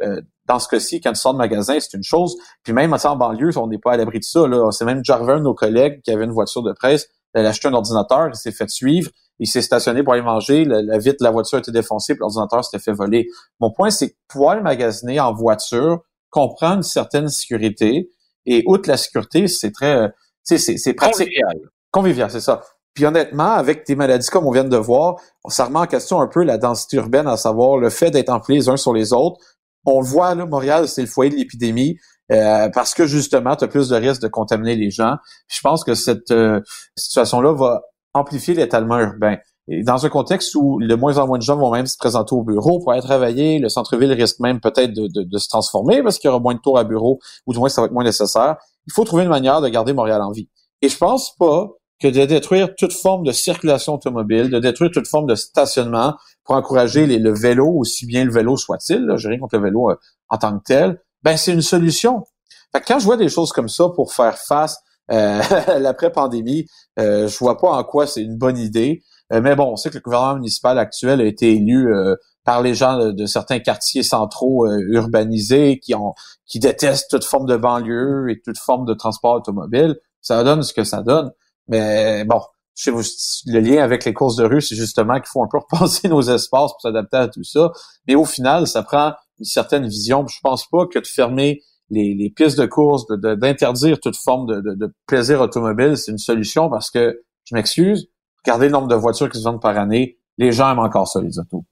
Euh, 0.02 0.22
dans 0.46 0.60
ce 0.60 0.68
cas-ci, 0.68 1.02
quand 1.02 1.14
tu 1.14 1.20
sors 1.20 1.34
de 1.34 1.38
magasin, 1.38 1.80
c'est 1.80 1.94
une 1.94 2.04
chose. 2.04 2.38
Puis 2.64 2.74
même 2.74 2.94
en 2.94 3.16
banlieue, 3.16 3.58
on 3.58 3.68
n'est 3.68 3.78
pas 3.78 3.94
à 3.94 3.98
l'abri 3.98 4.20
de 4.20 4.24
ça. 4.24 4.48
Là. 4.48 4.72
C'est 4.72 4.86
même 4.86 5.04
Jarver, 5.04 5.40
nos 5.42 5.54
collègues, 5.54 6.02
qui 6.02 6.12
avait 6.12 6.26
une 6.26 6.32
voiture 6.32 6.64
de 6.64 6.74
presse, 6.74 7.08
elle 7.34 7.46
a 7.46 7.50
acheté 7.50 7.68
un 7.68 7.74
ordinateur, 7.74 8.30
il 8.30 8.36
s'est 8.36 8.52
fait 8.52 8.70
suivre, 8.70 9.12
il 9.40 9.48
s'est 9.48 9.62
stationné 9.62 10.04
pour 10.04 10.14
aller 10.14 10.24
manger, 10.24 10.66
la, 10.66 10.98
vitre 10.98 11.18
de 11.20 11.24
la 11.24 11.32
voiture 11.32 11.58
a 11.58 11.60
été 11.60 11.72
défoncée, 11.72 12.14
puis 12.14 12.22
l'ordinateur 12.22 12.66
s'était 12.66 12.84
fait 12.84 12.94
voler. 12.94 13.28
Mon 13.60 13.72
point, 13.72 13.90
c'est 13.90 14.10
que 14.10 14.16
pouvoir 14.28 14.56
le 14.56 14.64
magasiner 14.64 15.20
en 15.20 15.34
voiture, 15.34 16.02
comprend 16.30 16.76
une 16.76 16.84
certaine 16.84 17.30
sécurité. 17.30 18.10
Et 18.46 18.64
outre 18.66 18.90
la 18.90 18.98
sécurité, 18.98 19.48
c'est 19.48 19.72
très, 19.72 19.96
euh, 19.96 20.08
c'est, 20.44 20.58
c'est 20.58 20.94
pratique. 20.94 21.28
Convivial. 21.28 21.60
Convivial, 21.92 22.32
c'est 22.32 22.42
ça. 22.42 22.62
Puis 22.94 23.06
honnêtement, 23.06 23.52
avec 23.52 23.86
des 23.86 23.96
maladies 23.96 24.28
comme 24.30 24.48
on 24.48 24.52
vient 24.52 24.64
de 24.64 24.78
voir, 24.78 25.18
ça 25.50 25.66
remet 25.66 25.80
en 25.80 25.86
question 25.86 26.20
un 26.20 26.28
peu 26.28 26.44
la 26.44 26.58
densité 26.58 26.98
urbaine, 26.98 27.28
à 27.28 27.38
savoir 27.38 27.78
le 27.78 27.90
fait 27.90 28.10
d'être 28.10 28.30
empilés 28.30 28.58
les 28.58 28.70
uns 28.70 28.78
sur 28.78 28.94
les 28.94 29.14
autres. 29.14 29.38
On 29.86 30.02
le 30.02 30.08
voit, 30.08 30.34
là, 30.34 30.46
Montréal, 30.46 30.88
c'est 30.88 31.02
le 31.02 31.08
foyer 31.08 31.30
de 31.30 31.36
l'épidémie. 31.36 31.98
Euh, 32.32 32.70
parce 32.70 32.94
que 32.94 33.06
justement, 33.06 33.56
tu 33.56 33.64
as 33.64 33.68
plus 33.68 33.90
de 33.90 33.96
risques 33.96 34.22
de 34.22 34.28
contaminer 34.28 34.76
les 34.76 34.90
gens. 34.90 35.16
je 35.48 35.62
pense 35.62 35.84
que 35.84 35.94
cette 35.94 36.32
euh, 36.32 36.60
situation-là 36.98 37.54
va 37.54 37.82
amplifier 38.14 38.54
l'étalement 38.54 39.00
urbain. 39.00 39.38
Et 39.70 39.84
dans 39.84 40.06
un 40.06 40.10
contexte 40.10 40.56
où 40.56 40.80
de 40.82 40.96
moins 40.96 41.18
en 41.18 41.28
moins 41.28 41.38
de 41.38 41.44
gens 41.44 41.58
vont 41.58 41.72
même 41.72 41.88
se 41.88 41.98
présenter 41.98 42.34
au 42.34 42.44
bureau 42.44 42.80
pour 42.80 42.94
aller 42.94 43.02
travailler, 43.02 43.60
le 43.60 43.68
centre-ville 43.70 44.12
risque 44.14 44.40
même 44.40 44.62
peut-être 44.62 44.94
de, 44.94 45.38
se 45.38 45.50
transformer 45.50 46.02
parce 46.02 46.20
qu'il 46.20 46.30
y 46.30 46.32
aura 46.32 46.40
moins 46.40 46.54
de 46.54 46.60
tours 46.60 46.78
à 46.78 46.84
bureau, 46.84 47.20
ou 47.46 47.54
du 47.54 47.60
moins 47.60 47.70
ça 47.70 47.82
va 47.82 47.88
être 47.88 47.94
moins 47.94 48.06
nécessaire. 48.06 48.56
Il 48.86 48.94
faut 48.94 49.04
trouver 49.04 49.24
une 49.24 49.30
manière 49.30 49.60
de 49.62 49.68
garder 49.68 49.92
Montréal 49.92 50.22
en 50.22 50.32
vie. 50.32 50.50
Et 50.82 50.90
je 50.90 50.98
pense 50.98 51.36
pas 51.36 51.68
que 52.00 52.08
de 52.08 52.26
détruire 52.26 52.76
toute 52.76 52.94
forme 52.94 53.24
de 53.24 53.32
circulation 53.32 53.96
automobile, 53.96 54.50
de 54.50 54.60
détruire 54.60 54.92
toute 54.92 55.08
forme 55.08 55.26
de 55.28 55.36
stationnement 55.36 56.16
pour 56.44 56.56
encourager 56.56 57.06
le 57.06 57.34
vélo, 57.34 57.68
aussi 57.68 58.06
bien 58.06 58.24
le 58.24 58.32
vélo 58.32 58.56
soit-il, 58.56 59.06
j'ai 59.18 59.30
rien 59.30 59.40
contre 59.40 59.58
le 59.58 59.64
vélo 59.64 59.92
euh, 59.92 59.96
en 60.30 60.38
tant 60.38 60.58
que 60.58 60.64
tel, 60.64 61.02
ben 61.24 61.36
c'est 61.36 61.54
une 61.54 61.62
solution. 61.62 62.24
Fait 62.72 62.82
quand 62.88 63.00
je 63.00 63.06
vois 63.06 63.18
des 63.18 63.30
choses 63.30 63.52
comme 63.52 63.70
ça 63.70 63.90
pour 63.90 64.14
faire 64.14 64.38
face 64.38 64.78
euh, 65.12 65.42
à 65.68 65.80
l'après-pandémie, 65.80 66.68
euh, 67.00 67.28
je 67.28 67.38
vois 67.38 67.58
pas 67.58 67.72
en 67.72 67.84
quoi 67.84 68.08
c'est 68.08 68.22
une 68.22 68.38
bonne 68.38 68.58
idée. 68.58 69.02
Euh, 69.34 69.42
mais 69.42 69.56
bon, 69.56 69.72
on 69.72 69.76
sait 69.76 69.90
que 69.90 69.96
le 69.96 70.02
gouvernement 70.02 70.36
municipal 70.36 70.80
actuel 70.80 71.22
a 71.22 71.26
été 71.26 71.54
élu 71.54 71.94
euh, 71.94 72.16
par 72.46 72.62
les 72.62 72.74
gens 72.74 73.12
de, 73.12 73.26
certains 73.26 73.60
quartiers 73.60 74.04
centraux 74.04 74.66
euh, 74.66 74.80
urbanisés 74.90 75.80
qui 75.80 75.96
ont 75.96 76.14
qui 76.46 76.60
détestent 76.60 77.10
toute 77.10 77.26
forme 77.26 77.46
de 77.46 77.58
banlieue 77.58 78.30
et 78.30 78.40
toute 78.42 78.58
forme 78.58 78.86
de 78.86 78.94
transport 78.94 79.36
automobile. 79.36 79.96
Ça 80.22 80.44
donne 80.44 80.64
ce 80.64 80.74
que 80.74 80.86
ça 80.86 81.02
donne. 81.02 81.32
Mais 81.68 82.24
bon, 82.24 82.42
chez 82.74 82.92
vous, 82.92 83.02
le 83.48 83.60
lien 83.60 83.84
avec 83.84 84.06
les 84.06 84.14
courses 84.14 84.38
de 84.38 84.46
rue, 84.46 84.62
c'est 84.62 84.76
justement 84.76 85.16
qu'il 85.16 85.28
faut 85.28 85.44
un 85.44 85.50
peu 85.52 85.58
repenser 85.72 86.08
nos 86.08 86.22
espaces 86.22 86.72
pour 86.72 86.82
s'adapter 86.82 87.18
à 87.18 87.28
tout 87.28 87.44
ça. 87.44 87.72
Mais 88.08 88.16
au 88.16 88.24
final, 88.24 88.66
ça 88.68 88.84
prend 88.84 89.14
une 89.40 89.46
certaine 89.46 89.88
vision. 89.88 90.26
Je 90.28 90.40
pense 90.42 90.68
pas 90.70 90.86
que 90.88 91.00
de 91.00 91.08
fermer 91.08 91.62
les, 91.90 92.16
les 92.16 92.30
pistes 92.30 92.60
de 92.60 92.66
course, 92.66 93.06
d'interdire 93.08 94.00
toute 94.00 94.18
forme 94.18 94.46
de, 94.48 94.76
de 94.76 94.94
plaisir 95.06 95.42
automobile, 95.42 95.98
c'est 95.98 96.12
une 96.12 96.18
solution 96.18 96.70
parce 96.70 96.92
que, 96.92 97.22
je 97.46 97.56
m'excuse, 97.56 98.10
Regardez 98.46 98.68
le 98.68 98.72
nombre 98.72 98.88
de 98.88 98.96
voitures 98.96 99.30
qui 99.30 99.40
se 99.40 99.44
vendent 99.44 99.62
par 99.62 99.78
année. 99.78 100.18
Les 100.38 100.52
gens 100.52 100.72
aiment 100.72 100.80
encore 100.80 101.08
ça, 101.08 101.20
les 101.22 101.40
autos. 101.40 101.66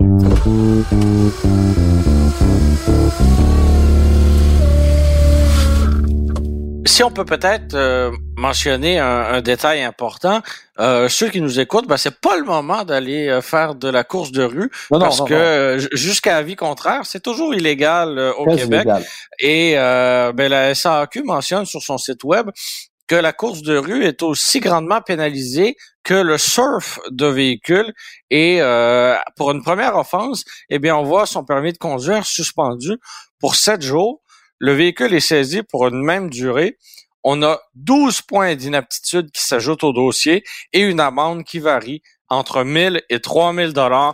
Si 6.88 7.04
on 7.04 7.12
peut 7.12 7.26
peut-être 7.26 7.74
euh, 7.74 8.12
mentionner 8.38 9.00
un, 9.00 9.42
détail 9.42 9.84
important, 9.84 10.42
euh, 10.80 11.10
ceux 11.10 11.30
qui 11.30 11.42
nous 11.42 11.60
écoutent, 11.60 11.88
ben 11.88 11.98
c'est 11.98 12.20
pas 12.22 12.38
le 12.38 12.44
moment 12.44 12.86
d'aller 12.86 13.28
euh, 13.28 13.42
faire 13.42 13.76
de 13.76 13.90
la 13.90 14.04
course 14.04 14.32
de 14.32 14.44
rue 14.44 14.72
parce 14.90 15.22
que 15.22 15.78
jusqu'à 15.92 16.38
avis 16.38 16.56
contraire, 16.56 17.02
c'est 17.04 17.22
toujours 17.22 17.54
illégal 17.54 18.18
au 18.38 18.46
Québec. 18.46 18.88
Et 19.40 19.74
ben, 19.76 20.48
la 20.48 20.74
SAQ 20.74 21.24
mentionne 21.24 21.66
sur 21.66 21.82
son 21.82 21.98
site 21.98 22.24
web 22.24 22.50
que 23.08 23.16
la 23.16 23.34
course 23.34 23.62
de 23.62 23.78
rue 23.78 24.04
est 24.04 24.24
aussi 24.24 24.60
grandement 24.60 25.02
pénalisée 25.02 25.76
que 26.04 26.14
le 26.14 26.38
surf 26.38 27.00
de 27.10 27.26
véhicule. 27.26 27.94
Et 28.30 28.62
euh, 28.62 29.16
pour 29.36 29.52
une 29.52 29.64
première 29.64 29.96
offense, 29.96 30.44
eh 30.70 30.80
bien, 30.80 30.96
on 30.96 31.04
voit 31.04 31.26
son 31.26 31.44
permis 31.44 31.74
de 31.74 31.78
conduire 31.78 32.26
suspendu 32.26 32.98
pour 33.40 33.56
sept 33.56 33.82
jours. 33.82 34.22
Le 34.60 34.74
véhicule 34.74 35.14
est 35.14 35.20
saisi 35.20 35.62
pour 35.64 35.88
une 35.88 36.02
même 36.02 36.30
durée. 36.30 36.78
On 37.24 37.42
a 37.44 37.60
12 37.76 38.22
points 38.22 38.56
d'inaptitude 38.56 39.32
qui 39.32 39.42
s'ajoutent 39.44 39.84
au 39.84 39.94
dossier 39.94 40.44
et 40.74 40.82
une 40.82 41.00
amende 41.00 41.44
qui 41.44 41.60
varie 41.60 42.02
entre 42.30 42.64
1000 42.64 43.02
et 43.10 43.20
3000 43.20 43.74
dollars. 43.74 44.14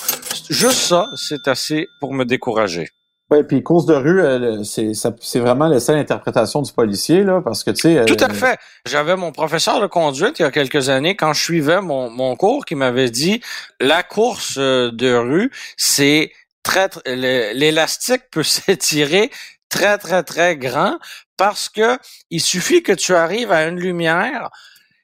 Juste 0.50 0.80
ça, 0.80 1.08
c'est 1.16 1.48
assez 1.48 1.88
pour 2.00 2.14
me 2.14 2.26
décourager. 2.26 2.88
Oui, 3.32 3.44
puis 3.44 3.64
course 3.64 3.86
de 3.86 3.94
rue, 3.94 4.22
euh, 4.22 4.62
c'est 4.66 5.40
vraiment 5.40 5.68
la 5.68 5.80
seule 5.80 5.98
interprétation 5.98 6.62
du 6.62 6.74
policier 6.74 7.24
là, 7.24 7.42
parce 7.42 7.64
que 7.64 7.72
tu 7.72 7.82
sais. 7.82 8.04
Tout 8.04 8.18
à 8.20 8.30
euh, 8.30 8.34
fait. 8.34 8.60
J'avais 8.86 9.16
mon 9.16 9.32
professeur 9.32 9.80
de 9.80 9.88
conduite 9.88 10.40
il 10.40 10.42
y 10.42 10.46
a 10.46 10.52
quelques 10.52 10.90
années 10.90 11.16
quand 11.16 11.32
je 11.32 11.42
suivais 11.42 11.80
mon, 11.80 12.10
mon 12.10 12.36
cours 12.36 12.66
qui 12.66 12.76
m'avait 12.76 13.10
dit 13.10 13.40
la 13.80 14.04
course 14.04 14.56
euh, 14.58 14.92
de 14.92 15.14
rue, 15.14 15.50
c'est 15.78 16.34
très 16.62 16.90
l'élastique 17.06 18.24
peut 18.32 18.44
s'étirer 18.44 19.32
très 19.70 19.98
très 19.98 20.24
très 20.24 20.58
grand 20.58 20.98
parce 21.38 21.70
que 21.70 21.98
il 22.32 22.42
suffit 22.42 22.84
que 22.84 22.92
tu 22.92 23.16
arrives 23.16 23.54
à 23.54 23.66
une 23.66 23.80
lumière 23.80 24.50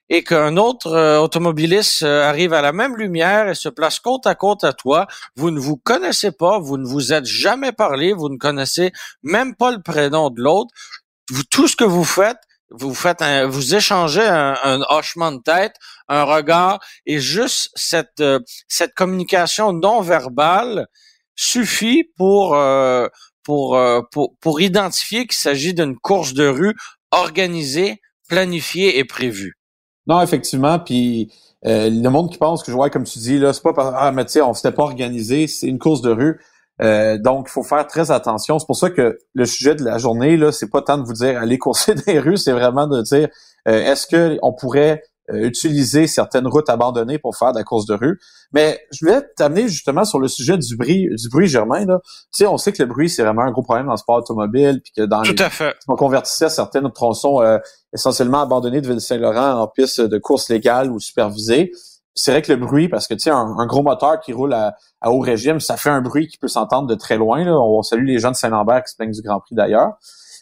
et 0.09 0.23
qu'un 0.23 0.57
autre 0.57 0.93
euh, 0.93 1.19
automobiliste 1.19 2.03
euh, 2.03 2.23
arrive 2.23 2.53
à 2.53 2.61
la 2.61 2.71
même 2.71 2.95
lumière 2.95 3.49
et 3.49 3.55
se 3.55 3.69
place 3.69 3.99
côte 3.99 4.25
à 4.25 4.35
côte 4.35 4.63
à 4.63 4.73
toi, 4.73 5.07
vous 5.35 5.51
ne 5.51 5.59
vous 5.59 5.77
connaissez 5.77 6.31
pas, 6.31 6.59
vous 6.59 6.77
ne 6.77 6.85
vous 6.85 7.13
êtes 7.13 7.25
jamais 7.25 7.71
parlé, 7.71 8.13
vous 8.13 8.29
ne 8.29 8.37
connaissez 8.37 8.91
même 9.23 9.55
pas 9.55 9.71
le 9.71 9.81
prénom 9.81 10.29
de 10.29 10.41
l'autre. 10.41 10.71
Tout 11.51 11.67
ce 11.67 11.75
que 11.75 11.83
vous 11.83 12.05
faites, 12.05 12.39
vous 12.69 12.93
faites 12.93 13.21
un, 13.21 13.47
vous 13.47 13.75
échangez 13.75 14.25
un, 14.25 14.81
hochement 14.89 15.31
de 15.31 15.41
tête, 15.41 15.75
un 16.07 16.23
regard, 16.23 16.79
et 17.05 17.19
juste 17.19 17.69
cette 17.75 18.21
euh, 18.21 18.39
cette 18.67 18.93
communication 18.93 19.73
non 19.73 20.01
verbale 20.01 20.87
suffit 21.35 22.05
pour 22.17 22.57
pour, 23.43 23.79
pour 24.11 24.37
pour 24.39 24.61
identifier 24.61 25.27
qu'il 25.27 25.37
s'agit 25.37 25.73
d'une 25.73 25.97
course 25.97 26.33
de 26.33 26.47
rue 26.47 26.75
organisée, 27.11 28.01
planifiée 28.27 28.97
et 28.97 29.05
prévue. 29.05 29.57
Non, 30.07 30.21
effectivement. 30.21 30.79
Puis 30.79 31.31
euh, 31.65 31.89
le 31.89 32.09
monde 32.09 32.31
qui 32.31 32.37
pense 32.37 32.63
que 32.63 32.71
je 32.71 32.75
vois 32.75 32.89
comme 32.89 33.03
tu 33.03 33.19
dis 33.19 33.39
là, 33.39 33.53
c'est 33.53 33.63
pas 33.63 33.73
parce 33.73 33.93
ah 33.97 34.11
mais 34.11 34.25
tu 34.25 34.33
sais 34.33 34.41
on 34.41 34.53
s'était 34.53 34.71
pas 34.71 34.83
organisé, 34.83 35.47
c'est 35.47 35.67
une 35.67 35.79
course 35.79 36.01
de 36.01 36.11
rue. 36.11 36.39
Euh, 36.81 37.17
donc, 37.17 37.47
il 37.49 37.51
faut 37.51 37.63
faire 37.63 37.85
très 37.87 38.11
attention. 38.11 38.59
C'est 38.59 38.67
pour 38.67 38.75
ça 38.75 38.89
que 38.89 39.17
le 39.33 39.45
sujet 39.45 39.75
de 39.75 39.83
la 39.83 39.97
journée, 39.97 40.37
là, 40.37 40.51
c'est 40.51 40.69
pas 40.69 40.81
tant 40.81 40.97
de 40.97 41.03
vous 41.03 41.13
dire 41.13 41.39
allez 41.39 41.57
courser 41.57 41.95
les 42.07 42.19
rues, 42.19 42.37
c'est 42.37 42.51
vraiment 42.51 42.87
de 42.87 43.01
dire 43.01 43.29
euh, 43.67 43.83
est-ce 43.83 44.07
que 44.07 44.37
on 44.41 44.53
pourrait 44.53 45.01
euh, 45.29 45.43
utiliser 45.43 46.07
certaines 46.07 46.47
routes 46.47 46.69
abandonnées 46.69 47.19
pour 47.19 47.35
faire 47.35 47.51
de 47.51 47.57
la 47.57 47.63
course 47.63 47.85
de 47.85 47.95
rue? 47.95 48.19
Mais 48.53 48.79
je 48.91 49.05
vais 49.05 49.21
t'amener 49.35 49.67
justement 49.67 50.05
sur 50.05 50.19
le 50.19 50.27
sujet 50.27 50.57
du 50.57 50.77
bruit, 50.77 51.09
du 51.11 51.29
bruit 51.29 51.47
germain. 51.47 51.85
Là. 51.85 51.99
Tu 52.03 52.27
sais, 52.31 52.47
on 52.47 52.57
sait 52.57 52.71
que 52.71 52.81
le 52.81 52.87
bruit, 52.87 53.09
c'est 53.09 53.23
vraiment 53.23 53.41
un 53.41 53.51
gros 53.51 53.63
problème 53.63 53.87
dans 53.87 53.93
le 53.93 53.97
sport 53.97 54.17
automobile, 54.17 54.79
puis 54.83 54.93
que 54.95 55.01
dans 55.01 55.23
Tout 55.23 55.35
à 55.39 55.49
fait. 55.49 55.75
on 55.87 55.95
convertissait 55.95 56.49
certaines 56.49 56.89
tronçons 56.91 57.41
euh, 57.41 57.57
essentiellement 57.93 58.41
abandonnés 58.41 58.81
de 58.81 58.87
Ville-Saint-Laurent 58.87 59.61
en 59.61 59.67
piste 59.67 60.01
de 60.01 60.17
course 60.17 60.49
légale 60.49 60.91
ou 60.91 60.99
supervisée. 60.99 61.71
C'est 62.13 62.31
vrai 62.31 62.41
que 62.41 62.51
le 62.51 62.57
bruit, 62.57 62.89
parce 62.89 63.07
que 63.07 63.13
tu 63.13 63.21
sais, 63.21 63.29
un, 63.29 63.65
gros 63.67 63.83
moteur 63.83 64.19
qui 64.19 64.33
roule 64.33 64.53
à, 64.53 64.75
haut 65.05 65.19
régime, 65.19 65.59
ça 65.59 65.77
fait 65.77 65.89
un 65.89 66.01
bruit 66.01 66.27
qui 66.27 66.37
peut 66.37 66.47
s'entendre 66.47 66.87
de 66.87 66.95
très 66.95 67.17
loin. 67.17 67.43
Là. 67.43 67.59
On 67.59 67.81
salue 67.83 68.05
les 68.05 68.19
gens 68.19 68.31
de 68.31 68.35
Saint-Lambert 68.35 68.83
qui 68.83 68.91
se 68.91 68.95
plaignent 68.97 69.11
du 69.11 69.21
Grand 69.21 69.39
Prix 69.39 69.55
d'ailleurs. 69.55 69.93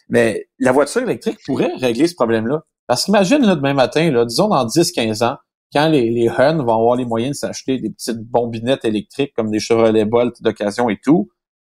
Mais 0.08 0.48
la 0.58 0.72
voiture 0.72 1.02
électrique 1.02 1.38
pourrait 1.44 1.72
régler 1.78 2.06
ce 2.06 2.14
problème-là. 2.14 2.62
Parce 2.86 3.04
qu'imagine, 3.04 3.44
là, 3.44 3.56
demain 3.56 3.74
matin, 3.74 4.10
là, 4.10 4.24
disons 4.24 4.48
dans 4.48 4.64
10-15 4.64 5.24
ans, 5.24 5.36
quand 5.72 5.88
les, 5.88 6.10
les 6.10 6.28
vont 6.28 6.60
avoir 6.60 6.96
les 6.96 7.04
moyens 7.04 7.32
de 7.32 7.46
s'acheter 7.46 7.78
des 7.78 7.90
petites 7.90 8.22
bombinettes 8.22 8.84
électriques 8.84 9.32
comme 9.34 9.50
des 9.50 9.58
Chevrolet 9.58 10.04
Bolt 10.04 10.40
d'occasion 10.42 10.88
et 10.88 10.98
tout, 11.02 11.28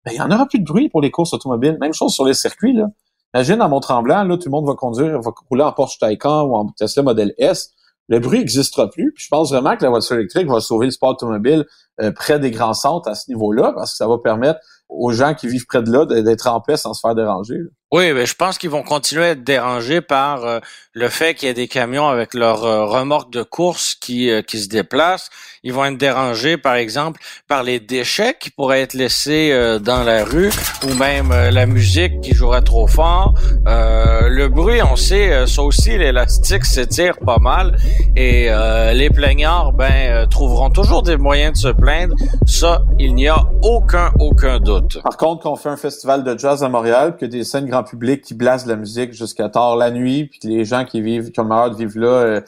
ben, 0.05 0.13
il 0.13 0.15
n'y 0.15 0.21
en 0.21 0.31
aura 0.31 0.47
plus 0.47 0.61
de 0.61 0.65
bruit 0.65 0.89
pour 0.89 1.01
les 1.01 1.11
courses 1.11 1.33
automobiles. 1.33 1.79
Même 1.81 1.95
chose 1.95 2.13
sur 2.13 2.27
les 2.27 2.35
circuits, 2.35 2.75
là. 2.75 2.87
Imagine, 3.35 3.61
à 3.61 3.69
Mont-Tremblant, 3.69 4.25
là, 4.25 4.37
tout 4.37 4.47
le 4.47 4.51
monde 4.51 4.67
va 4.67 4.75
conduire, 4.75 5.21
va 5.21 5.31
rouler 5.49 5.63
en 5.63 5.73
Porsche 5.73 5.99
Taycan 5.99 6.45
ou 6.45 6.57
en 6.57 6.67
Tesla 6.69 7.03
Model 7.03 7.35
S. 7.39 7.71
Le 8.09 8.21
bruit 8.21 8.39
n'existera 8.39 8.89
plus. 8.89 9.13
Puis 9.15 9.25
je 9.25 9.29
pense 9.29 9.53
vraiment 9.53 9.77
que 9.77 9.83
la 9.85 9.91
voiture 9.91 10.17
électrique 10.17 10.49
va 10.49 10.61
sauver 10.61 10.87
le 10.87 10.93
sport 10.93 11.11
automobile 11.11 11.67
euh, 12.01 12.11
près 12.11 12.39
des 12.39 12.51
grands 12.51 12.73
centres 12.73 13.09
à 13.09 13.15
ce 13.15 13.31
niveau-là, 13.31 13.73
parce 13.75 13.91
que 13.93 13.97
ça 13.97 14.09
va 14.09 14.17
permettre 14.19 14.61
aux 14.89 15.13
gens 15.13 15.35
qui 15.35 15.47
vivent 15.47 15.67
près 15.67 15.83
de 15.83 15.93
là 15.93 16.07
d'être 16.07 16.47
en 16.47 16.61
paix 16.61 16.79
sans 16.79 16.95
se 16.95 17.01
faire 17.01 17.15
déranger. 17.15 17.59
Oui, 17.93 18.13
mais 18.13 18.25
je 18.25 18.35
pense 18.35 18.57
qu'ils 18.57 18.71
vont 18.71 18.83
continuer 18.83 19.25
à 19.25 19.29
être 19.31 19.45
dérangés 19.45 20.01
par 20.01 20.45
euh, 20.45 20.61
le 20.99 21.09
fait 21.09 21.35
qu'il 21.35 21.47
y 21.47 21.51
a 21.51 21.55
des 21.55 21.69
camions 21.69 22.09
avec 22.09 22.35
leurs 22.35 22.65
euh, 22.65 22.85
remorques 22.85 23.33
de 23.33 23.43
course 23.43 23.95
qui, 23.95 24.31
euh, 24.31 24.43
qui 24.43 24.59
se 24.59 24.69
déplacent. 24.69 25.31
Ils 25.63 25.73
vont 25.73 25.85
être 25.85 25.97
dérangés, 25.97 26.57
par 26.57 26.75
exemple, 26.75 27.21
par 27.47 27.63
les 27.63 27.79
déchets 27.79 28.37
qui 28.39 28.51
pourraient 28.51 28.83
être 28.83 28.95
laissés 28.95 29.79
dans 29.83 30.05
la 30.05 30.25
rue 30.25 30.53
ou 30.85 30.95
même 30.95 31.31
la 31.31 31.67
musique 31.67 32.21
qui 32.21 32.33
jouerait 32.33 32.63
trop 32.63 32.87
fort. 32.87 33.35
le 33.67 34.47
bruit, 34.47 34.81
on 34.83 34.95
sait, 34.95 35.47
ça 35.47 35.63
aussi, 35.63 35.99
l'élastique 35.99 36.65
s'étire 36.65 37.19
pas 37.19 37.39
mal 37.39 37.77
et 38.17 38.49
les 38.95 39.11
plaignards, 39.11 39.73
ben, 39.73 40.29
trouveront 40.29 40.71
toujours 40.71 41.03
des 41.03 41.17
moyens 41.17 41.55
de 41.55 41.59
se 41.59 41.73
plaindre. 41.73 42.15
Ça, 42.47 42.83
il 43.01 43.17
n'y 43.17 43.27
a 43.27 43.45
aucun, 43.63 44.13
aucun 44.21 44.61
doute. 44.61 45.03
Par 45.03 45.17
contre, 45.17 45.43
quand 45.43 45.53
on 45.53 45.57
fait 45.57 45.71
un 45.71 45.77
festival 45.77 46.23
de 46.23 46.39
jazz 46.39 46.63
à 46.63 46.69
Montréal, 46.69 47.17
que 47.17 47.27
des 47.27 47.43
scènes 47.43 47.69
public 47.83 48.23
qui 48.23 48.35
blase 48.35 48.67
la 48.67 48.77
musique 48.77 49.13
jusqu'à 49.13 49.49
tard 49.49 49.77
la 49.77 49.91
nuit, 49.91 50.27
puis 50.27 50.41
les 50.45 50.65
gens 50.65 50.85
qui 50.89 51.01
vivent, 51.01 51.31
qui 51.31 51.41
ont 51.41 51.45
le 51.45 51.49
malheur 51.49 51.71
de 51.71 51.77
vivre 51.77 51.99
là, 51.99 52.09
euh, 52.09 52.41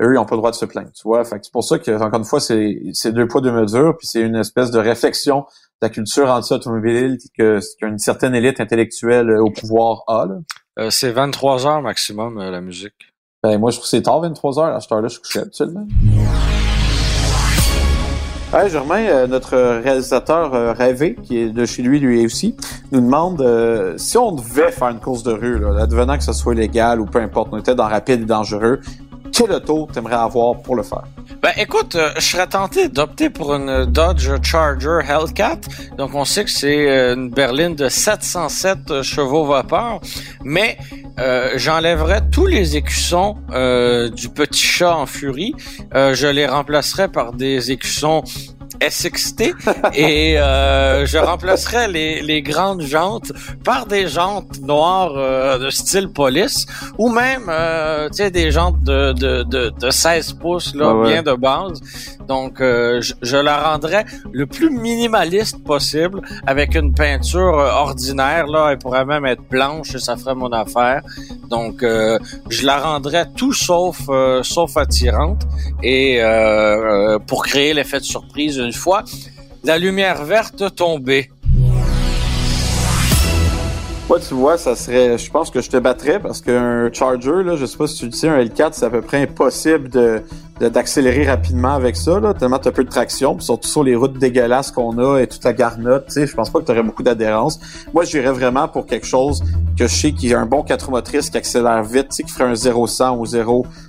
eux, 0.00 0.12
ils 0.12 0.14
n'ont 0.14 0.24
pas 0.24 0.34
le 0.34 0.40
droit 0.40 0.50
de 0.50 0.56
se 0.56 0.64
plaindre, 0.64 0.90
tu 0.94 1.02
vois? 1.02 1.24
Fait 1.24 1.38
c'est 1.42 1.52
pour 1.52 1.64
ça 1.64 1.78
que, 1.78 1.90
encore 1.90 2.18
une 2.18 2.24
fois, 2.24 2.40
c'est, 2.40 3.12
deux 3.12 3.26
poids, 3.26 3.40
deux 3.40 3.52
mesures, 3.52 3.96
puis 3.96 4.06
c'est 4.06 4.20
une 4.20 4.36
espèce 4.36 4.70
de 4.70 4.78
réflexion 4.78 5.40
de 5.40 5.86
la 5.86 5.90
culture 5.90 6.30
anti-automobile 6.30 7.18
qu'une 7.36 7.98
certaine 7.98 8.34
élite 8.34 8.60
intellectuelle 8.60 9.30
au 9.30 9.50
pouvoir 9.50 10.04
a. 10.06 10.26
Euh, 10.78 10.90
c'est 10.90 11.10
23 11.10 11.66
heures 11.66 11.82
maximum, 11.82 12.38
euh, 12.38 12.50
la 12.50 12.60
musique. 12.60 13.14
Ben, 13.42 13.58
moi, 13.58 13.70
je 13.70 13.76
trouve 13.76 13.84
que 13.84 13.90
c'est 13.90 14.02
tard, 14.02 14.20
23 14.20 14.58
heures. 14.58 14.74
À 14.74 14.80
cette 14.80 14.92
heure-là, 14.92 15.08
je 15.08 15.18
couche 15.18 15.36
habituellement. 15.36 15.86
Hey, 18.50 18.70
Germain, 18.70 19.04
euh, 19.04 19.26
notre 19.26 19.58
réalisateur 19.82 20.54
euh, 20.54 20.72
rêvé, 20.72 21.16
qui 21.22 21.36
est 21.36 21.50
de 21.50 21.66
chez 21.66 21.82
lui, 21.82 22.00
lui 22.00 22.24
aussi, 22.24 22.56
nous 22.92 23.02
demande 23.02 23.42
euh, 23.42 23.98
si 23.98 24.16
on 24.16 24.32
devait 24.32 24.72
faire 24.72 24.88
une 24.88 25.00
course 25.00 25.22
de 25.22 25.32
rue, 25.32 25.58
là, 25.58 25.82
advenant 25.82 26.16
que 26.16 26.24
ce 26.24 26.32
soit 26.32 26.54
légal 26.54 26.98
ou 26.98 27.04
peu 27.04 27.20
importe, 27.20 27.50
on 27.52 27.58
était 27.58 27.74
dans 27.74 27.86
rapide 27.86 28.22
et 28.22 28.24
dangereux, 28.24 28.80
quel 29.32 29.52
auto 29.52 29.86
t'aimerais 29.92 30.16
avoir 30.16 30.56
pour 30.62 30.76
le 30.76 30.82
faire? 30.82 31.02
Ben 31.42 31.52
écoute, 31.58 31.98
je 32.16 32.22
serais 32.22 32.46
tenté 32.46 32.88
d'opter 32.88 33.28
pour 33.28 33.54
une 33.54 33.84
Dodge 33.84 34.30
Charger 34.42 35.00
Hellcat. 35.06 35.60
Donc 35.98 36.14
on 36.14 36.24
sait 36.24 36.44
que 36.44 36.50
c'est 36.50 37.12
une 37.12 37.28
berline 37.28 37.76
de 37.76 37.90
707 37.90 39.02
chevaux 39.02 39.44
vapeur, 39.44 40.00
mais 40.42 40.78
euh, 41.18 41.52
j'enlèverais 41.56 42.22
tous 42.30 42.46
les 42.46 42.76
écussons 42.76 43.36
euh, 43.50 44.08
du 44.08 44.28
petit 44.28 44.64
chat 44.64 44.96
en 44.96 45.06
furie. 45.06 45.54
Euh, 45.94 46.14
je 46.14 46.26
les 46.26 46.46
remplacerais 46.46 47.08
par 47.08 47.32
des 47.32 47.70
écussons 47.70 48.22
SXT 48.86 49.54
et 49.94 50.38
euh, 50.38 51.06
je 51.06 51.18
remplacerai 51.18 51.88
les, 51.88 52.22
les, 52.22 52.42
grandes 52.42 52.82
jantes 52.82 53.32
par 53.64 53.86
des 53.86 54.08
jantes 54.08 54.60
noires 54.60 55.14
euh, 55.16 55.58
de 55.58 55.70
style 55.70 56.08
police 56.08 56.66
ou 56.96 57.08
même 57.08 57.46
euh, 57.48 58.08
tu 58.08 58.18
sais 58.18 58.30
des 58.30 58.50
jantes 58.50 58.80
de, 58.82 59.12
de, 59.12 59.42
de, 59.44 59.70
de 59.70 59.90
16 59.90 60.34
pouces 60.34 60.74
là 60.74 60.94
bien 61.04 61.22
de 61.22 61.32
base 61.34 61.80
donc 62.28 62.60
euh, 62.60 63.00
je, 63.22 63.36
la 63.36 63.70
rendrais 63.70 64.04
le 64.32 64.46
plus 64.46 64.70
minimaliste 64.70 65.64
possible 65.64 66.20
avec 66.46 66.74
une 66.74 66.92
peinture 66.92 67.54
ordinaire 67.54 68.46
là. 68.46 68.70
Elle 68.70 68.78
pourrait 68.78 69.04
même 69.04 69.26
être 69.26 69.42
blanche 69.48 69.94
et 69.94 69.98
ça 69.98 70.16
ferait 70.16 70.34
mon 70.34 70.52
affaire. 70.52 71.02
Donc 71.48 71.82
je 71.82 72.66
la 72.66 72.78
rendrais 72.78 73.26
tout 73.36 73.52
sauf 73.52 74.08
sauf 74.42 74.76
attirante. 74.76 75.46
Et 75.82 76.20
pour 77.26 77.44
créer 77.44 77.74
l'effet 77.74 78.00
de 78.00 78.04
surprise 78.04 78.58
une 78.58 78.72
fois 78.72 79.04
la 79.64 79.78
lumière 79.78 80.24
verte 80.24 80.74
tombée. 80.74 81.30
Moi, 84.08 84.18
tu 84.26 84.32
vois, 84.32 84.56
ça 84.56 84.74
serait, 84.74 85.18
je 85.18 85.30
pense 85.30 85.50
que 85.50 85.60
je 85.60 85.68
te 85.68 85.76
battrais 85.76 86.18
parce 86.18 86.40
qu'un 86.40 86.90
Charger, 86.90 87.42
là, 87.44 87.56
je 87.56 87.66
sais 87.66 87.76
pas 87.76 87.86
si 87.86 88.08
tu 88.10 88.26
le 88.26 88.32
un 88.32 88.42
L4, 88.42 88.70
c'est 88.72 88.86
à 88.86 88.88
peu 88.88 89.02
près 89.02 89.20
impossible 89.20 89.90
de, 89.90 90.22
d'accélérer 90.60 91.24
rapidement 91.24 91.74
avec 91.74 91.94
ça, 91.94 92.18
là, 92.18 92.32
tellement 92.32 92.58
tu 92.58 92.68
as 92.68 92.72
peu 92.72 92.84
de 92.84 92.88
traction, 92.88 93.38
surtout 93.38 93.68
sur 93.68 93.84
les 93.84 93.94
routes 93.94 94.16
dégueulasses 94.18 94.70
qu'on 94.70 94.96
a 94.96 95.18
et 95.20 95.26
toute 95.26 95.44
la 95.44 95.52
garnotte, 95.52 96.06
tu 96.06 96.12
sais, 96.12 96.26
je 96.26 96.34
pense 96.34 96.48
pas 96.48 96.60
que 96.60 96.64
tu 96.64 96.72
aurais 96.72 96.82
beaucoup 96.82 97.02
d'adhérence. 97.02 97.60
Moi, 97.92 98.04
j'irais 98.04 98.32
vraiment 98.32 98.66
pour 98.66 98.86
quelque 98.86 99.06
chose 99.06 99.42
que 99.76 99.86
je 99.86 99.94
sais 99.94 100.12
qui 100.12 100.32
a 100.32 100.40
un 100.40 100.46
bon 100.46 100.62
4 100.62 100.90
motrices, 100.90 101.28
qui 101.28 101.36
accélère 101.36 101.82
vite, 101.82 102.08
tu 102.08 102.16
sais, 102.16 102.22
qui 102.22 102.32
ferait 102.32 102.48
un 102.48 102.54
0-100 102.54 103.18
ou 103.18 103.26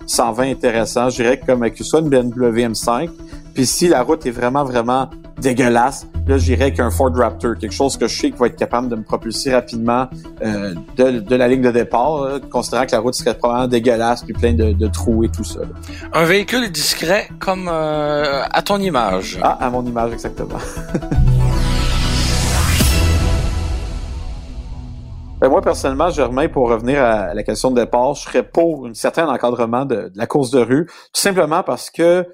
0-120 0.05 0.51
intéressant. 0.51 1.09
J'irais 1.09 1.39
comme 1.39 1.63
avec 1.63 1.77
soit 1.77 2.01
une 2.01 2.09
BMW 2.09 2.67
M5, 2.67 3.09
puis 3.53 3.65
si 3.65 3.87
la 3.87 4.03
route 4.03 4.25
est 4.25 4.31
vraiment, 4.31 4.65
vraiment 4.65 5.09
dégueulasse, 5.39 6.07
là, 6.27 6.37
j'irais 6.37 6.73
qu'un 6.73 6.89
Ford 6.89 7.11
Raptor, 7.15 7.55
quelque 7.57 7.73
chose 7.73 7.97
que 7.97 8.07
je 8.07 8.15
sais 8.15 8.31
qui 8.31 8.37
va 8.37 8.47
être 8.47 8.55
capable 8.55 8.89
de 8.89 8.95
me 8.95 9.03
propulser 9.03 9.53
rapidement 9.53 10.07
euh, 10.41 10.73
de, 10.97 11.35
la 11.35 11.47
ligne 11.47 11.61
de 11.61 11.71
départ, 11.71 12.39
considérant 12.51 12.85
que 12.85 12.91
la 12.91 12.99
route 12.99 13.13
serait 13.13 13.37
probablement 13.37 13.67
dégueulasse 13.67 14.23
puis 14.23 14.33
plein 14.33 14.53
de, 14.53 14.87
trous 14.87 15.23
et 15.23 15.29
tout 15.29 15.43
ça. 15.43 15.61
Un 16.13 16.25
véhicule 16.25 16.71
discret 16.71 17.29
comme 17.39 17.69
euh, 17.71 18.43
à 18.51 18.61
ton 18.61 18.79
image. 18.79 19.39
Ah, 19.41 19.57
à 19.59 19.69
mon 19.69 19.85
image, 19.85 20.13
exactement. 20.13 20.59
Ben 25.41 25.47
moi, 25.47 25.61
personnellement, 25.61 26.09
Germain, 26.09 26.49
pour 26.49 26.69
revenir 26.69 27.01
à 27.01 27.33
la 27.33 27.43
question 27.43 27.71
de 27.71 27.79
départ, 27.79 28.13
je 28.13 28.23
serais 28.23 28.43
pour 28.43 28.87
un 28.87 28.93
certain 28.93 29.25
encadrement 29.29 29.85
de, 29.85 30.09
de 30.09 30.11
la 30.15 30.27
course 30.27 30.51
de 30.51 30.59
rue, 30.59 30.85
tout 30.85 31.21
simplement 31.21 31.63
parce 31.63 31.89
que 31.89 32.27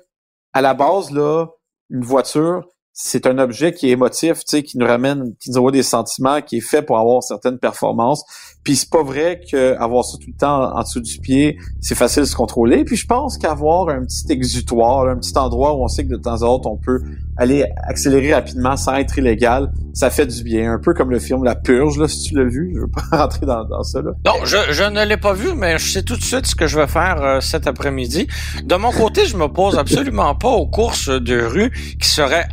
à 0.54 0.62
la 0.62 0.74
base, 0.74 1.12
là, 1.12 1.46
une 1.92 2.04
voiture, 2.04 2.66
c'est 2.98 3.28
un 3.28 3.38
objet 3.40 3.74
qui 3.74 3.90
est 3.90 3.92
émotif, 3.92 4.40
tu 4.40 4.44
sais, 4.48 4.64
qui 4.64 4.78
nous 4.78 4.86
ramène, 4.88 5.34
qui 5.38 5.52
nous 5.52 5.58
envoie 5.58 5.74
des 5.74 5.84
sentiments, 5.84 6.42
qui 6.42 6.58
est 6.58 6.62
fait 6.62 6.82
pour 6.82 6.98
avoir 6.98 7.22
certaines 7.24 7.60
performances. 7.60 8.24
Puis 8.64 8.78
c'est 8.78 8.90
pas 8.90 9.04
vrai 9.04 9.42
qu'avoir 9.46 10.06
ça 10.06 10.18
tout 10.18 10.30
le 10.30 10.38
temps 10.38 10.74
en 10.74 10.82
dessous 10.82 11.02
du 11.02 11.20
pied, 11.20 11.58
c'est 11.82 11.94
facile 11.94 12.24
de 12.24 12.28
se 12.28 12.36
contrôler. 12.38 12.86
Puis 12.86 12.96
je 12.96 13.06
pense 13.06 13.38
qu'avoir 13.38 13.90
un 13.90 14.06
petit 14.06 14.32
exutoire, 14.32 15.10
un 15.10 15.18
petit 15.18 15.38
endroit 15.38 15.76
où 15.76 15.84
on 15.84 15.90
sait 15.90 16.06
que 16.06 16.10
de 16.10 16.16
temps 16.16 16.42
en 16.42 16.58
temps 16.58 16.72
on 16.72 16.78
peut 16.78 17.02
aller 17.38 17.66
accélérer 17.84 18.34
rapidement 18.34 18.78
sans 18.78 18.96
être 18.96 19.18
illégal, 19.18 19.72
ça 19.94 20.10
fait 20.10 20.26
du 20.26 20.42
bien. 20.44 20.72
Un 20.72 20.80
peu 20.80 20.94
comme 20.94 21.12
le 21.12 21.20
film 21.20 21.44
La 21.44 21.56
Purge, 21.56 21.98
là, 21.98 22.08
si 22.08 22.22
tu 22.24 22.36
l'as 22.36 22.46
vu. 22.46 22.72
Je 22.76 22.80
veux 22.80 22.88
pas 22.88 23.04
rentrer 23.18 23.46
dans, 23.46 23.66
dans 23.66 23.84
ça. 23.84 24.02
Là. 24.02 24.12
Non, 24.26 24.46
je, 24.46 24.58
je 24.72 24.84
ne 24.84 25.06
l'ai 25.06 25.18
pas 25.18 25.34
vu, 25.34 25.54
mais 25.54 25.78
je 25.78 25.92
sais 25.92 26.04
tout 26.04 26.16
de 26.16 26.24
suite 26.24 26.46
ce 26.46 26.56
que 26.56 26.68
je 26.68 26.80
vais 26.80 26.88
faire 26.88 27.22
euh, 27.22 27.40
cet 27.42 27.68
après-midi. 27.68 28.28
De 28.64 28.76
mon 28.76 28.92
côté, 28.92 29.26
je 29.26 29.36
me 29.36 29.48
pose 29.48 29.78
absolument 29.78 30.34
pas 30.34 30.50
aux 30.50 30.68
courses 30.68 31.10
de 31.10 31.42
rue 31.42 31.72
qui 32.02 32.08
seraient 32.08 32.46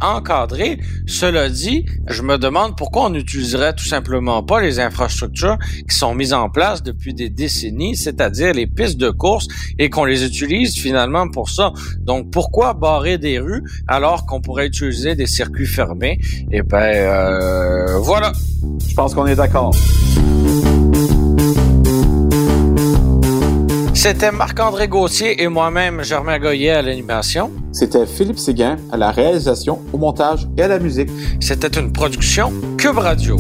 Cela 1.07 1.49
dit, 1.49 1.85
je 2.09 2.23
me 2.23 2.39
demande 2.39 2.77
pourquoi 2.77 3.07
on 3.07 3.11
n'utiliserait 3.11 3.75
tout 3.75 3.85
simplement 3.85 4.43
pas 4.43 4.61
les 4.61 4.81
infrastructures 4.81 5.59
qui 5.89 5.97
sont 5.97 6.15
mises 6.15 6.33
en 6.33 6.49
place 6.49 6.83
depuis 6.83 7.15
des 7.15 7.29
décennies, 7.29 7.97
c'est-à-dire 7.97 8.53
les 8.53 8.67
pistes 8.67 8.99
de 8.99 9.11
course, 9.11 9.47
et 9.79 9.91
qu'on 9.91 10.05
les 10.05 10.25
utilise 10.25 10.79
finalement 10.79 11.29
pour 11.29 11.51
ça. 11.51 11.73
Donc, 12.01 12.31
pourquoi 12.31 12.75
barrer 12.75 13.19
des 13.19 13.39
rues 13.39 13.63
alors 13.89 14.27
qu'on 14.27 14.41
pourrait 14.41 14.67
utiliser 14.67 15.15
des 15.15 15.27
circuits 15.27 15.67
fermés? 15.67 16.19
Eh 16.51 16.63
ben, 16.63 16.79
euh, 16.79 17.99
voilà. 17.99 18.33
Je 18.89 18.95
pense 18.95 19.15
qu'on 19.15 19.27
est 19.27 19.37
d'accord. 19.37 19.75
C'était 23.95 24.33
Marc-André 24.33 24.89
Gauthier 24.89 25.43
et 25.43 25.49
moi-même, 25.49 26.03
Germain 26.03 26.39
Goyer 26.39 26.71
à 26.71 26.83
l'animation. 26.83 27.53
C'était 27.73 28.07
Philippe 28.07 28.39
Séguin 28.39 28.77
à 28.91 28.97
la 28.97 29.11
réalisation, 29.11 29.81
au 29.93 29.99
montage 29.99 30.47
et 30.57 30.63
à 30.63 30.69
la 30.69 30.79
musique. 30.79 31.09
C'était 31.41 31.81
une 31.81 31.93
production 31.93 32.53
Cube 32.77 32.99
Radio. 32.99 33.39